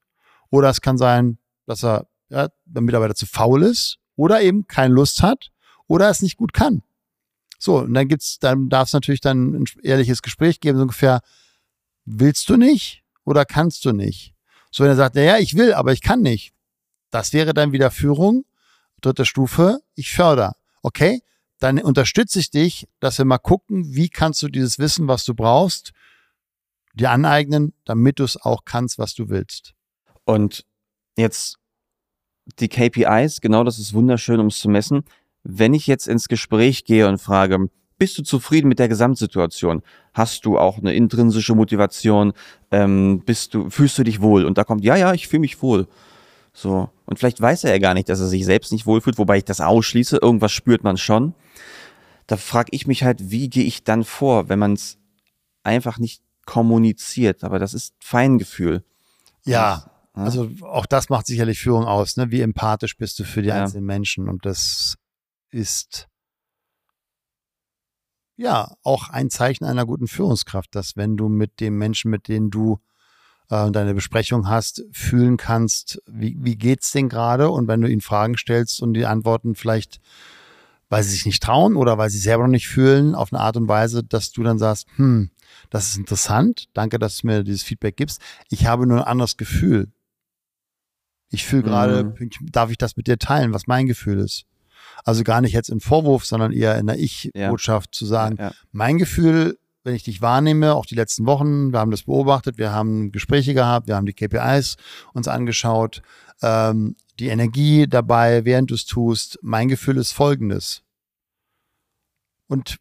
[0.50, 4.94] oder es kann sein, dass er, ja, der Mitarbeiter zu faul ist, oder eben keine
[4.94, 5.52] Lust hat,
[5.88, 6.84] oder es nicht gut kann.
[7.58, 11.22] So, und dann gibt's, dann darf es natürlich dann ein ehrliches Gespräch geben, so ungefähr,
[12.06, 14.34] willst du nicht oder kannst du nicht?
[14.72, 16.54] So, wenn er sagt, ja, ich will, aber ich kann nicht.
[17.10, 18.46] Das wäre dann wieder Führung.
[19.02, 20.54] Dritte Stufe, ich fördere.
[20.82, 21.22] Okay,
[21.60, 25.34] dann unterstütze ich dich, dass wir mal gucken, wie kannst du dieses Wissen, was du
[25.34, 25.94] brauchst,
[26.94, 29.74] dir aneignen, damit du es auch kannst, was du willst.
[30.26, 30.66] Und
[31.16, 31.58] jetzt
[32.60, 35.04] die KPIs, genau das ist wunderschön, um es zu messen.
[35.50, 39.82] Wenn ich jetzt ins Gespräch gehe und frage, bist du zufrieden mit der Gesamtsituation?
[40.14, 42.34] Hast du auch eine intrinsische Motivation?
[42.70, 44.44] Ähm, bist du, fühlst du dich wohl?
[44.44, 45.88] Und da kommt, ja, ja, ich fühle mich wohl.
[46.52, 46.90] So.
[47.06, 49.46] Und vielleicht weiß er ja gar nicht, dass er sich selbst nicht wohlfühlt, wobei ich
[49.46, 50.20] das ausschließe.
[50.22, 51.34] Irgendwas spürt man schon.
[52.28, 54.98] Da frage ich mich halt, wie gehe ich dann vor, wenn man es
[55.64, 57.46] einfach nicht kommuniziert?
[57.46, 58.84] Aber das ist Feingefühl.
[59.46, 62.18] Ja, also auch das macht sicherlich Führung aus.
[62.18, 62.32] Ne?
[62.32, 63.62] Wie empathisch bist du für die ja.
[63.62, 64.28] einzelnen Menschen?
[64.28, 64.98] Und das
[65.58, 66.08] ist
[68.36, 72.52] ja auch ein Zeichen einer guten Führungskraft, dass wenn du mit dem Menschen, mit denen
[72.52, 72.80] du
[73.50, 77.50] äh, deine Besprechung hast, fühlen kannst, wie, wie geht's denn gerade?
[77.50, 80.00] Und wenn du ihnen Fragen stellst und die Antworten vielleicht,
[80.90, 83.58] weil sie sich nicht trauen oder weil sie selber noch nicht fühlen, auf eine Art
[83.58, 85.32] und Weise, dass du dann sagst, hm,
[85.72, 88.22] das ist interessant, danke, dass du mir dieses Feedback gibst.
[88.50, 89.92] Ich habe nur ein anderes Gefühl.
[91.30, 92.30] Ich fühle gerade, mhm.
[92.52, 94.46] darf ich das mit dir teilen, was mein Gefühl ist?
[95.04, 97.98] Also gar nicht jetzt in Vorwurf, sondern eher in der Ich-Botschaft ja.
[97.98, 99.58] zu sagen, ja, mein Gefühl
[99.88, 103.54] wenn ich dich wahrnehme, auch die letzten Wochen, wir haben das beobachtet, wir haben Gespräche
[103.54, 104.76] gehabt, wir haben die KPIs
[105.14, 106.02] uns angeschaut,
[106.42, 109.40] ähm, die Energie dabei, während du es tust.
[109.42, 110.84] Mein Gefühl ist folgendes.
[112.48, 112.78] Und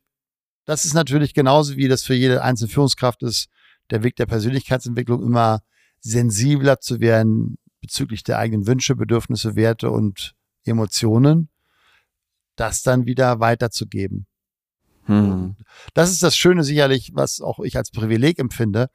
[0.64, 3.48] das ist natürlich genauso wie das für jede einzelne Führungskraft ist,
[3.90, 5.62] der Weg der Persönlichkeitsentwicklung immer
[6.00, 11.50] sensibler zu werden bezüglich der eigenen Wünsche, Bedürfnisse, Werte und Emotionen,
[12.56, 14.26] das dann wieder weiterzugeben.
[15.04, 15.56] Hm.
[15.94, 18.88] Das ist das Schöne sicherlich, was auch ich als Privileg empfinde.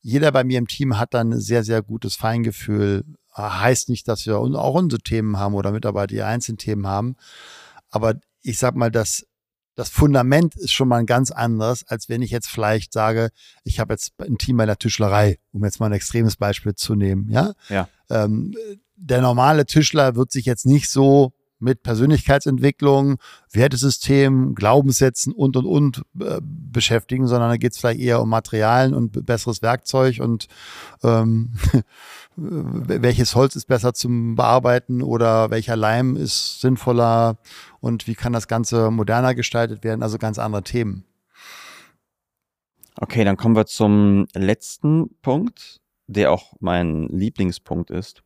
[0.00, 3.04] Jeder bei mir im Team hat dann ein sehr, sehr gutes Feingefühl.
[3.36, 7.16] Heißt nicht, dass wir auch unsere Themen haben oder Mitarbeiter, die einzelne Themen haben.
[7.90, 9.26] Aber ich sag mal, das,
[9.74, 13.30] das Fundament ist schon mal ein ganz anderes, als wenn ich jetzt vielleicht sage,
[13.62, 16.94] ich habe jetzt ein Team bei der Tischlerei, um jetzt mal ein extremes Beispiel zu
[16.94, 17.28] nehmen.
[17.30, 17.52] Ja.
[17.68, 17.88] ja.
[18.08, 18.54] Ähm,
[18.96, 23.16] der normale Tischler wird sich jetzt nicht so mit Persönlichkeitsentwicklung,
[23.50, 28.94] Wertesystem, Glaubenssätzen und und und äh, beschäftigen, sondern da geht es vielleicht eher um Materialien
[28.94, 30.46] und besseres Werkzeug und
[31.02, 31.52] ähm,
[32.36, 37.38] welches Holz ist besser zum Bearbeiten oder welcher Leim ist sinnvoller
[37.80, 41.04] und wie kann das Ganze moderner gestaltet werden, also ganz andere Themen.
[42.98, 48.22] Okay, dann kommen wir zum letzten Punkt, der auch mein Lieblingspunkt ist.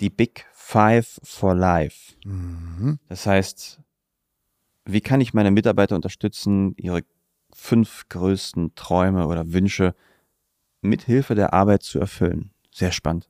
[0.00, 2.14] Die Big Five for Life.
[2.24, 2.98] Mhm.
[3.06, 3.78] Das heißt,
[4.86, 7.02] wie kann ich meine Mitarbeiter unterstützen, ihre
[7.54, 9.94] fünf größten Träume oder Wünsche
[10.80, 12.52] mit Hilfe der Arbeit zu erfüllen?
[12.70, 13.28] Sehr spannend.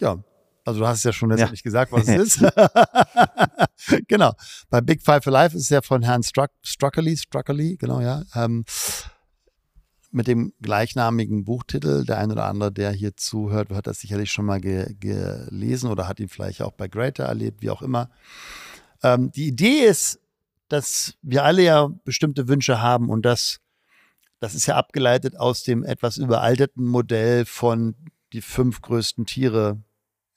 [0.00, 0.18] Ja,
[0.66, 1.64] also du hast es ja schon letztendlich ja.
[1.64, 2.44] gesagt, was es ist.
[4.08, 4.34] genau.
[4.68, 8.22] Bei Big Five for Life ist es ja von Herrn Struck, Struckerly, Struckerly, genau, ja.
[8.34, 8.66] Ähm,
[10.16, 12.06] mit dem gleichnamigen Buchtitel.
[12.06, 16.08] Der ein oder andere, der hier zuhört, hat das sicherlich schon mal ge gelesen oder
[16.08, 18.08] hat ihn vielleicht auch bei Greater erlebt, wie auch immer.
[19.02, 20.18] Ähm, die Idee ist,
[20.68, 23.60] dass wir alle ja bestimmte Wünsche haben und das,
[24.40, 27.94] das ist ja abgeleitet aus dem etwas überalterten Modell von
[28.32, 29.82] die fünf größten Tiere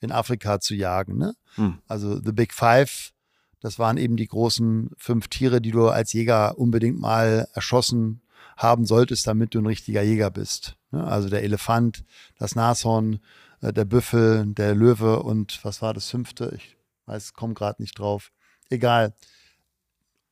[0.00, 1.16] in Afrika zu jagen.
[1.16, 1.34] Ne?
[1.54, 1.78] Hm.
[1.88, 3.12] Also The Big Five,
[3.60, 8.20] das waren eben die großen fünf Tiere, die du als Jäger unbedingt mal erschossen
[8.56, 10.76] haben solltest, damit du ein richtiger Jäger bist.
[10.90, 11.04] Ne?
[11.04, 12.04] Also der Elefant,
[12.38, 13.20] das Nashorn,
[13.60, 16.52] äh, der Büffel, der Löwe und was war das fünfte?
[16.56, 16.76] Ich
[17.06, 18.32] weiß, komme gerade nicht drauf.
[18.68, 19.14] Egal.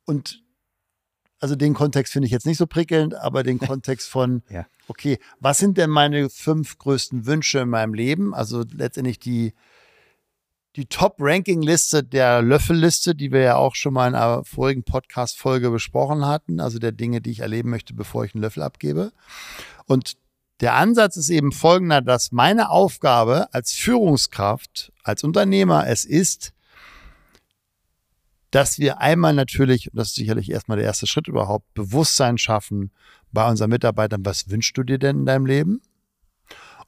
[0.05, 0.43] Und
[1.41, 4.67] also den Kontext finde ich jetzt nicht so prickelnd, aber den Kontext von, Ja.
[4.89, 8.35] okay, was sind denn meine fünf größten Wünsche in meinem Leben?
[8.35, 9.55] Also letztendlich die,
[10.77, 16.27] die Top-Ranking-Liste der Löffelliste, die wir ja auch schon mal in einer vorigen Podcast-Folge besprochen
[16.27, 19.13] hatten, also der Dinge, die ich erleben möchte, bevor ich einen Löffel abgebe.
[19.87, 20.17] Und
[20.61, 26.53] der Ansatz ist eben folgender, dass meine Aufgabe als Führungskraft, als Unternehmer es ist,
[28.51, 32.93] dass wir einmal natürlich, das ist sicherlich erstmal der erste Schritt überhaupt, Bewusstsein schaffen
[33.31, 35.83] bei unseren Mitarbeitern, was wünschst du dir denn in deinem Leben?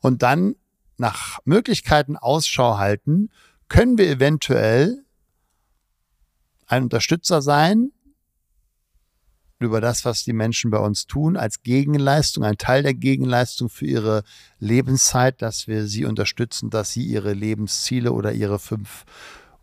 [0.01, 0.57] Und dann
[0.97, 3.31] nach Möglichkeiten Ausschau halten,
[3.71, 5.05] können wir eventuell
[6.67, 7.93] ein Unterstützer sein
[9.61, 13.87] über das, was die Menschen bei uns tun, als Gegenleistung, ein Teil der Gegenleistung für
[13.87, 14.25] ihre
[14.59, 19.05] Lebenszeit, dass wir sie unterstützen, dass sie ihre Lebensziele oder ihre fünf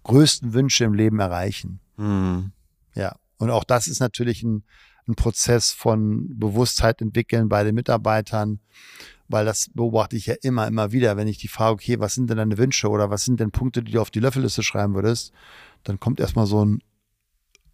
[0.03, 1.79] größten Wünsche im Leben erreichen.
[1.97, 2.51] Hm.
[2.95, 4.63] Ja, und auch das ist natürlich ein,
[5.07, 8.59] ein Prozess von Bewusstheit entwickeln bei den Mitarbeitern,
[9.27, 12.29] weil das beobachte ich ja immer, immer wieder, wenn ich die frage, okay, was sind
[12.29, 15.33] denn deine Wünsche oder was sind denn Punkte, die du auf die Löffelliste schreiben würdest,
[15.83, 16.81] dann kommt erstmal so ein,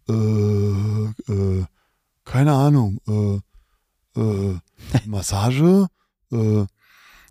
[0.08, 1.64] äh, äh,
[2.24, 4.58] keine Ahnung, äh, äh,
[5.06, 5.88] Massage,
[6.32, 6.66] äh,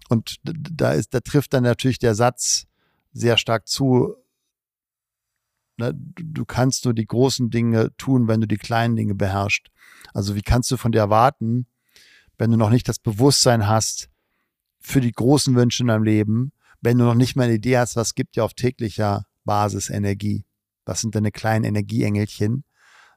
[0.10, 2.66] und da ist, da trifft dann natürlich der Satz
[3.14, 4.16] sehr stark zu,
[5.78, 9.70] ne, du kannst nur die großen Dinge tun, wenn du die kleinen Dinge beherrschst.
[10.14, 11.68] Also wie kannst du von dir erwarten,
[12.38, 14.10] wenn du noch nicht das Bewusstsein hast
[14.84, 17.96] für die großen Wünsche in deinem Leben, wenn du noch nicht mal eine Idee hast,
[17.96, 20.46] was gibt dir auf täglicher Basis Energie?
[20.86, 22.66] Was sind deine kleinen Energieengelchen?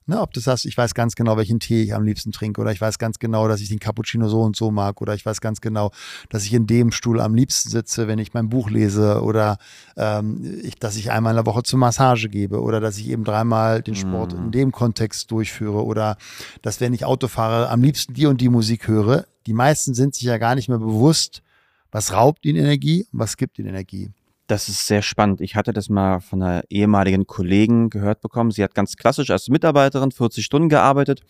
[0.09, 2.71] Ne, ob du sagst, ich weiß ganz genau, welchen Tee ich am liebsten trinke, oder
[2.71, 5.41] ich weiß ganz genau, dass ich den Cappuccino so und so mag, oder ich weiß
[5.41, 5.91] ganz genau,
[6.29, 9.59] dass ich in dem Stuhl am liebsten sitze, wenn ich mein Buch lese, oder
[9.97, 13.25] ähm, ich, dass ich einmal in der Woche zur Massage gebe, oder dass ich eben
[13.25, 14.45] dreimal den Sport Mhm.
[14.45, 16.19] in dem Kontext durchführe, oder
[16.63, 19.27] dass, wenn ich Auto fahre, am liebsten die und die Musik höre.
[19.49, 21.43] Die meisten sind sich ja gar nicht mehr bewusst,
[21.91, 24.11] was raubt ihnen Energie und was gibt ihnen Energie.
[24.47, 25.41] Das ist sehr spannend.
[25.41, 28.53] Ich hatte das mal von einer ehemaligen Kollegin gehört bekommen.
[28.53, 31.23] Sie hat ganz klassisch als Mitarbeiterin 40 Stunden gearbeitet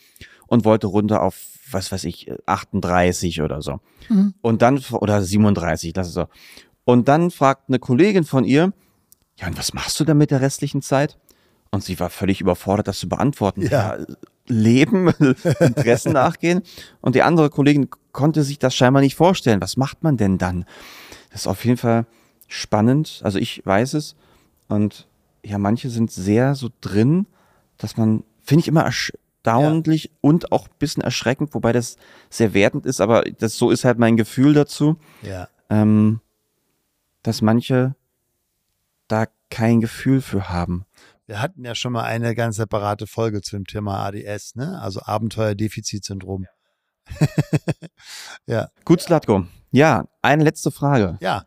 [0.47, 1.37] und wollte runter auf,
[1.71, 3.81] was weiß ich, 38 oder so.
[4.09, 4.35] Mhm.
[4.43, 6.27] Und dann, oder 37, das ist so.
[6.85, 8.73] Und dann fragt eine Kollegin von ihr,
[9.39, 11.19] ja, und was machst du denn mit der restlichen Zeit?
[11.71, 13.63] Und sie war völlig überfordert, das zu beantworten.
[13.63, 13.99] Ja.
[14.49, 15.09] Leben,
[15.61, 16.62] Interessen nachgehen.
[17.01, 19.61] Und die andere Kollegin konnte sich das scheinbar nicht vorstellen.
[19.61, 20.64] Was macht man denn dann?
[21.30, 22.07] Das ist auf jeden Fall
[22.49, 23.20] spannend.
[23.24, 24.14] Also ich weiß es.
[24.68, 25.07] Und
[25.44, 27.26] ja, manche sind sehr so drin,
[27.78, 31.97] dass man, finde ich immer erstaunlich und auch ein bisschen erschreckend, wobei das
[32.30, 35.49] sehr wertend ist, aber das so ist halt mein Gefühl dazu, Ja.
[35.70, 36.20] ähm,
[37.22, 37.94] dass manche
[39.09, 40.84] da kein Gefühl für haben.
[41.27, 44.81] Wir hatten ja schon mal eine ganz separate Folge zu dem Thema ADS, ne?
[44.81, 46.47] Also Abenteuerdefizitsyndrom.
[48.47, 48.68] ja.
[48.85, 49.47] Gut, Slatko.
[49.72, 51.18] Ja, eine letzte Frage.
[51.20, 51.47] Ja.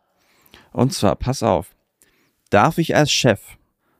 [0.72, 1.76] Und zwar, pass auf.
[2.50, 3.42] Darf ich als Chef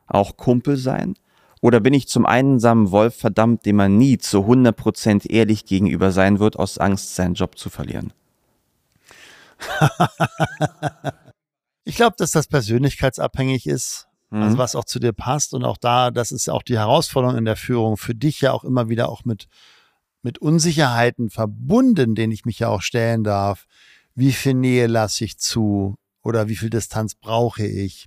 [0.06, 1.14] auch Kumpel sein?
[1.62, 6.38] Oder bin ich zum einsamen Wolf verdammt, dem man nie zu 100% ehrlich gegenüber sein
[6.40, 8.12] wird, aus Angst, seinen Job zu verlieren?
[11.84, 14.42] Ich glaube, dass das persönlichkeitsabhängig ist, Mhm.
[14.42, 17.44] also was auch zu dir passt und auch da, das ist auch die Herausforderung in
[17.44, 19.48] der Führung, für dich ja auch immer wieder auch mit,
[20.22, 23.66] mit Unsicherheiten verbunden, denen ich mich ja auch stellen darf.
[24.14, 28.06] Wie viel Nähe lasse ich zu oder wie viel Distanz brauche ich?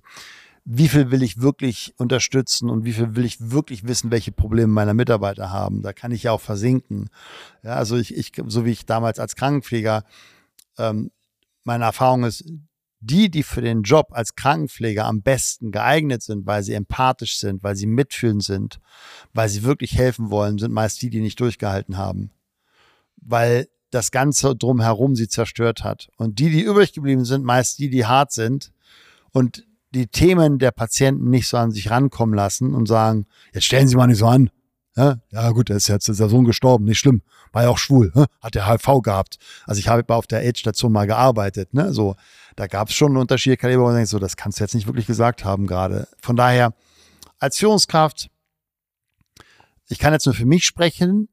[0.66, 4.72] Wie viel will ich wirklich unterstützen und wie viel will ich wirklich wissen, welche Probleme
[4.72, 5.82] meine Mitarbeiter haben?
[5.82, 7.10] Da kann ich ja auch versinken.
[7.62, 10.04] Ja, also ich, ich so wie ich damals als Krankenpfleger,
[10.78, 11.10] ähm,
[11.64, 12.44] meine Erfahrung ist,
[13.04, 17.62] die, die für den Job als Krankenpfleger am besten geeignet sind, weil sie empathisch sind,
[17.62, 18.80] weil sie mitfühlend sind,
[19.32, 22.30] weil sie wirklich helfen wollen, sind meist die, die nicht durchgehalten haben.
[23.16, 26.08] Weil das Ganze drumherum sie zerstört hat.
[26.16, 28.72] Und die, die übrig geblieben sind, meist die, die hart sind
[29.30, 33.86] und die Themen der Patienten nicht so an sich rankommen lassen und sagen, jetzt stellen
[33.86, 34.50] Sie mal nicht so an.
[34.96, 37.22] Ja, ja gut, der ist jetzt der Sohn gestorben, nicht schlimm.
[37.52, 38.26] War ja auch schwul, hä?
[38.40, 39.38] hat der HIV gehabt.
[39.66, 41.92] Also ich habe auf der AIDS-Station mal gearbeitet, ne?
[41.92, 42.14] So,
[42.54, 44.86] da gab es schon einen Unterschied, Kaliber, man denkt, so, das kannst du jetzt nicht
[44.86, 46.06] wirklich gesagt haben gerade.
[46.20, 46.74] Von daher,
[47.40, 48.30] als Führungskraft,
[49.88, 51.28] ich kann jetzt nur für mich sprechen.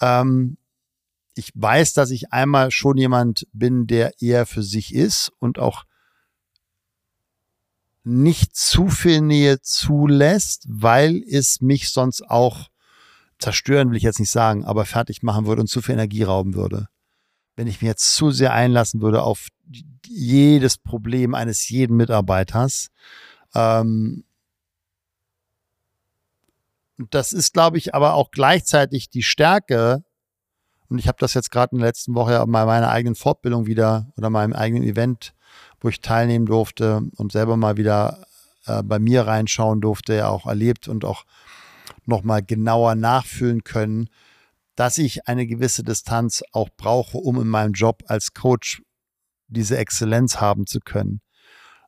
[0.00, 0.56] Ähm,
[1.34, 5.84] ich weiß, dass ich einmal schon jemand bin, der eher für sich ist und auch
[8.04, 12.69] nicht zu viel Nähe zulässt, weil es mich sonst auch
[13.40, 16.54] zerstören will ich jetzt nicht sagen, aber fertig machen würde und zu viel Energie rauben
[16.54, 16.88] würde.
[17.56, 19.48] Wenn ich mich jetzt zu sehr einlassen würde auf
[20.06, 22.90] jedes Problem eines jeden Mitarbeiters,
[23.54, 24.24] ähm,
[27.10, 30.04] das ist, glaube ich, aber auch gleichzeitig die Stärke.
[30.88, 33.66] Und ich habe das jetzt gerade in der letzten Woche ja bei meiner eigenen Fortbildung
[33.66, 35.32] wieder oder meinem eigenen Event,
[35.80, 38.26] wo ich teilnehmen durfte und selber mal wieder
[38.66, 41.24] äh, bei mir reinschauen durfte, ja auch erlebt und auch
[42.10, 44.08] nochmal genauer nachfühlen können,
[44.76, 48.82] dass ich eine gewisse Distanz auch brauche, um in meinem Job als Coach
[49.48, 51.20] diese Exzellenz haben zu können.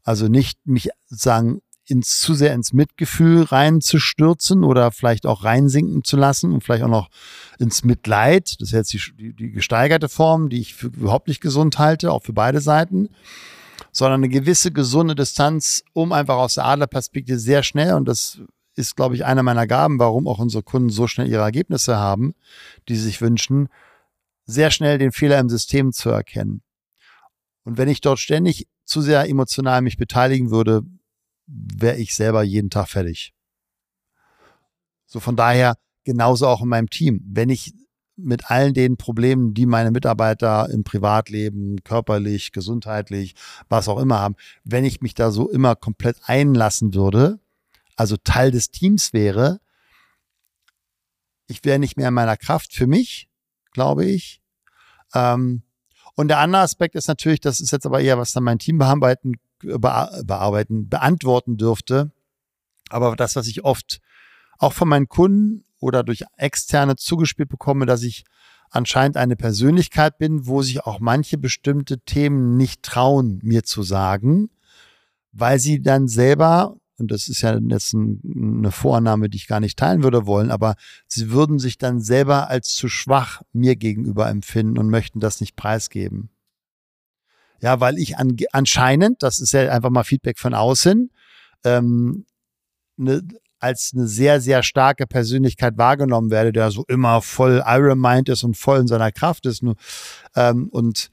[0.02, 6.16] Also nicht mich sagen, ins, zu sehr ins Mitgefühl reinzustürzen oder vielleicht auch reinsinken zu
[6.16, 7.08] lassen und vielleicht auch noch
[7.58, 8.60] ins Mitleid.
[8.60, 12.12] Das ist jetzt die, die, die gesteigerte Form, die ich für überhaupt nicht gesund halte,
[12.12, 13.08] auch für beide Seiten.
[13.90, 18.40] Sondern eine gewisse gesunde Distanz, um einfach aus der Adlerperspektive sehr schnell, und das
[18.74, 22.34] ist, glaube ich, einer meiner Gaben, warum auch unsere Kunden so schnell ihre Ergebnisse haben,
[22.88, 23.68] die sie sich wünschen,
[24.44, 26.62] sehr schnell den Fehler im System zu erkennen.
[27.64, 30.82] Und wenn ich dort ständig zu sehr emotional mich beteiligen würde,
[31.46, 33.32] wäre ich selber jeden Tag fertig.
[35.06, 37.22] So von daher genauso auch in meinem Team.
[37.26, 37.74] Wenn ich
[38.16, 43.34] mit allen den Problemen, die meine Mitarbeiter im Privatleben, körperlich, gesundheitlich,
[43.68, 47.40] was auch immer haben, wenn ich mich da so immer komplett einlassen würde,
[47.96, 49.60] also Teil des Teams wäre,
[51.46, 53.28] ich wäre nicht mehr in meiner Kraft für mich,
[53.72, 54.40] glaube ich.
[55.14, 55.62] Ähm,
[56.14, 58.78] und der andere Aspekt ist natürlich, das ist jetzt aber eher, was dann mein Team
[58.78, 62.10] bearbeiten bearbeiten, beantworten dürfte.
[62.90, 64.00] Aber das, was ich oft
[64.58, 68.24] auch von meinen Kunden oder durch externe zugespielt bekomme, dass ich
[68.70, 74.50] anscheinend eine Persönlichkeit bin, wo sich auch manche bestimmte Themen nicht trauen, mir zu sagen,
[75.32, 79.78] weil sie dann selber, und das ist ja jetzt eine Vorannahme, die ich gar nicht
[79.78, 80.76] teilen würde wollen, aber
[81.06, 85.56] sie würden sich dann selber als zu schwach mir gegenüber empfinden und möchten das nicht
[85.56, 86.30] preisgeben.
[87.60, 91.10] Ja, weil ich an, anscheinend, das ist ja einfach mal Feedback von außen,
[91.64, 92.26] ähm,
[92.96, 93.22] ne,
[93.60, 98.42] als eine sehr, sehr starke Persönlichkeit wahrgenommen werde, der so immer voll Iron Mind ist
[98.42, 99.62] und voll in seiner Kraft ist.
[99.62, 99.76] Nur,
[100.34, 101.10] ähm, und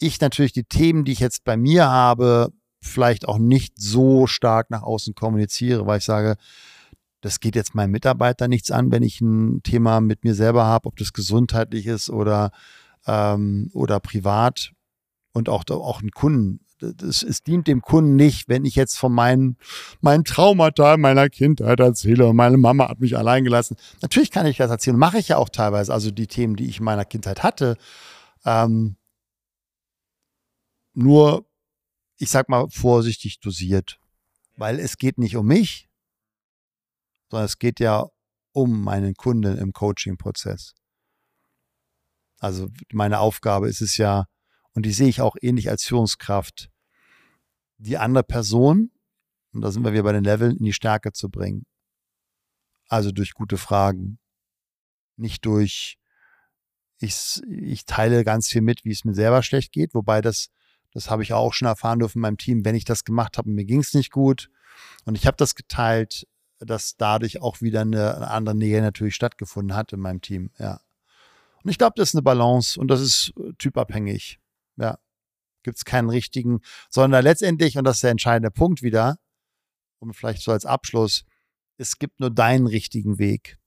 [0.00, 4.70] ich natürlich die Themen, die ich jetzt bei mir habe, vielleicht auch nicht so stark
[4.70, 6.36] nach außen kommuniziere, weil ich sage,
[7.20, 10.88] das geht jetzt meinem Mitarbeiter nichts an, wenn ich ein Thema mit mir selber habe,
[10.88, 12.50] ob das gesundheitlich ist oder,
[13.06, 14.72] ähm, oder privat
[15.32, 16.60] und auch, auch einen Kunden.
[16.80, 19.56] Das, es dient dem Kunden nicht, wenn ich jetzt von meinen,
[20.00, 23.76] meinen Traumata meiner Kindheit erzähle und meine Mama hat mich allein gelassen.
[24.00, 26.78] Natürlich kann ich das erzählen, mache ich ja auch teilweise, also die Themen, die ich
[26.78, 27.76] in meiner Kindheit hatte.
[28.44, 28.96] Ähm,
[30.94, 31.46] nur,
[32.22, 33.98] ich sag mal, vorsichtig dosiert.
[34.56, 35.90] Weil es geht nicht um mich,
[37.28, 38.06] sondern es geht ja
[38.52, 40.76] um meinen Kunden im Coaching-Prozess.
[42.38, 44.26] Also meine Aufgabe ist es ja,
[44.72, 46.70] und die sehe ich auch ähnlich als Führungskraft,
[47.78, 48.92] die andere Person,
[49.52, 51.66] und da sind wir wieder bei den Leveln, in die Stärke zu bringen.
[52.86, 54.20] Also durch gute Fragen.
[55.16, 55.98] Nicht durch,
[56.98, 60.50] ich, ich teile ganz viel mit, wie es mir selber schlecht geht, wobei das,
[60.92, 63.50] das habe ich auch schon erfahren dürfen in meinem Team, wenn ich das gemacht habe,
[63.50, 64.50] mir ging es nicht gut
[65.04, 66.26] und ich habe das geteilt,
[66.58, 70.80] dass dadurch auch wieder eine, eine andere Nähe natürlich stattgefunden hat in meinem Team, ja.
[71.64, 74.40] Und ich glaube, das ist eine Balance und das ist typabhängig.
[74.76, 74.98] Ja.
[75.62, 79.18] Gibt es keinen richtigen, sondern letztendlich, und das ist der entscheidende Punkt wieder,
[80.00, 81.24] und vielleicht so als Abschluss,
[81.76, 83.58] es gibt nur deinen richtigen Weg.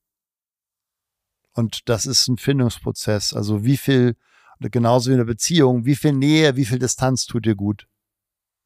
[1.52, 3.32] Und das ist ein Findungsprozess.
[3.32, 4.16] Also wie viel,
[4.60, 7.86] genauso wie eine Beziehung, wie viel Nähe, wie viel Distanz tut dir gut?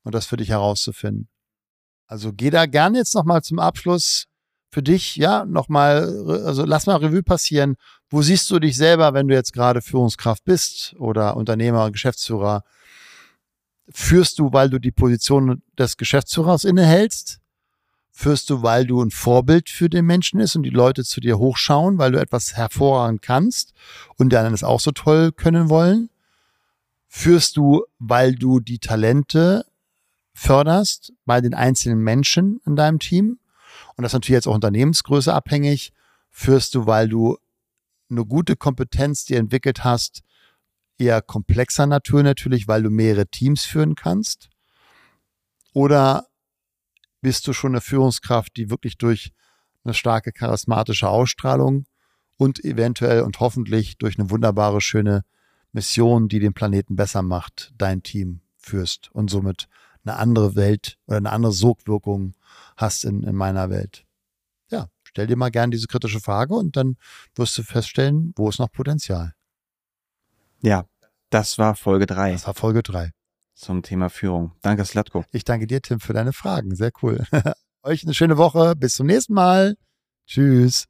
[0.02, 1.28] Und das für dich herauszufinden.
[2.06, 4.26] Also geh da gerne jetzt nochmal zum Abschluss
[4.72, 7.76] für dich, ja, nochmal, also lass mal Revue passieren.
[8.08, 12.64] Wo siehst du dich selber, wenn du jetzt gerade Führungskraft bist oder Unternehmer, Geschäftsführer?
[13.92, 17.39] Führst du, weil du die Position des Geschäftsführers innehältst?
[18.22, 21.38] Führst du, weil du ein Vorbild für den Menschen ist und die Leute zu dir
[21.38, 23.72] hochschauen, weil du etwas hervorragend kannst
[24.18, 26.10] und die anderen es auch so toll können wollen?
[27.08, 29.64] Führst du, weil du die Talente
[30.34, 33.38] förderst bei den einzelnen Menschen in deinem Team?
[33.96, 35.94] und das ist natürlich jetzt auch Unternehmensgröße abhängig,
[36.28, 37.38] führst du, weil du
[38.10, 40.20] eine gute Kompetenz dir entwickelt hast,
[40.98, 44.50] eher komplexer Natur natürlich, weil du mehrere Teams führen kannst?
[45.72, 46.26] Oder
[47.20, 49.32] bist du schon eine Führungskraft, die wirklich durch
[49.84, 51.84] eine starke charismatische Ausstrahlung
[52.36, 55.24] und eventuell und hoffentlich durch eine wunderbare, schöne
[55.72, 59.68] Mission, die den Planeten besser macht, dein Team führst und somit
[60.04, 62.34] eine andere Welt oder eine andere Sogwirkung
[62.76, 64.06] hast in, in meiner Welt.
[64.70, 66.96] Ja, stell dir mal gern diese kritische Frage und dann
[67.34, 69.34] wirst du feststellen, wo ist noch Potenzial.
[70.62, 70.86] Ja,
[71.30, 72.32] das war Folge 3.
[72.32, 73.12] Das war Folge 3.
[73.60, 74.52] Zum Thema Führung.
[74.62, 75.26] Danke, Slatko.
[75.32, 76.74] Ich danke dir, Tim, für deine Fragen.
[76.74, 77.26] Sehr cool.
[77.82, 78.74] Euch eine schöne Woche.
[78.74, 79.76] Bis zum nächsten Mal.
[80.26, 80.86] Tschüss.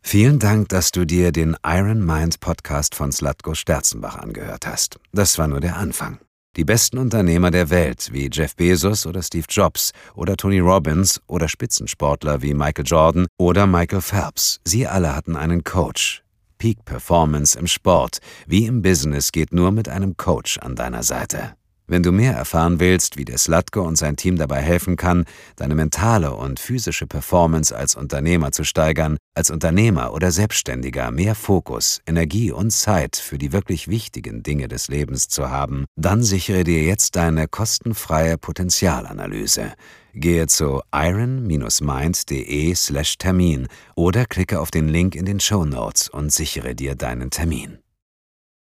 [0.00, 4.98] Vielen Dank, dass du dir den Iron Mind Podcast von Slatko Sterzenbach angehört hast.
[5.12, 6.18] Das war nur der Anfang.
[6.56, 11.46] Die besten Unternehmer der Welt wie Jeff Bezos oder Steve Jobs oder Tony Robbins oder
[11.46, 16.24] Spitzensportler wie Michael Jordan oder Michael Phelps, sie alle hatten einen Coach.
[16.60, 21.56] Peak Performance im Sport wie im Business geht nur mit einem Coach an deiner Seite.
[21.90, 25.24] Wenn du mehr erfahren willst, wie der Slatko und sein Team dabei helfen kann,
[25.56, 32.00] deine mentale und physische Performance als Unternehmer zu steigern, als Unternehmer oder Selbstständiger mehr Fokus,
[32.06, 36.84] Energie und Zeit für die wirklich wichtigen Dinge des Lebens zu haben, dann sichere dir
[36.84, 39.72] jetzt deine kostenfreie Potenzialanalyse.
[40.14, 43.66] Gehe zu iron-mind.de/termin
[43.96, 47.78] oder klicke auf den Link in den Show Notes und sichere dir deinen Termin.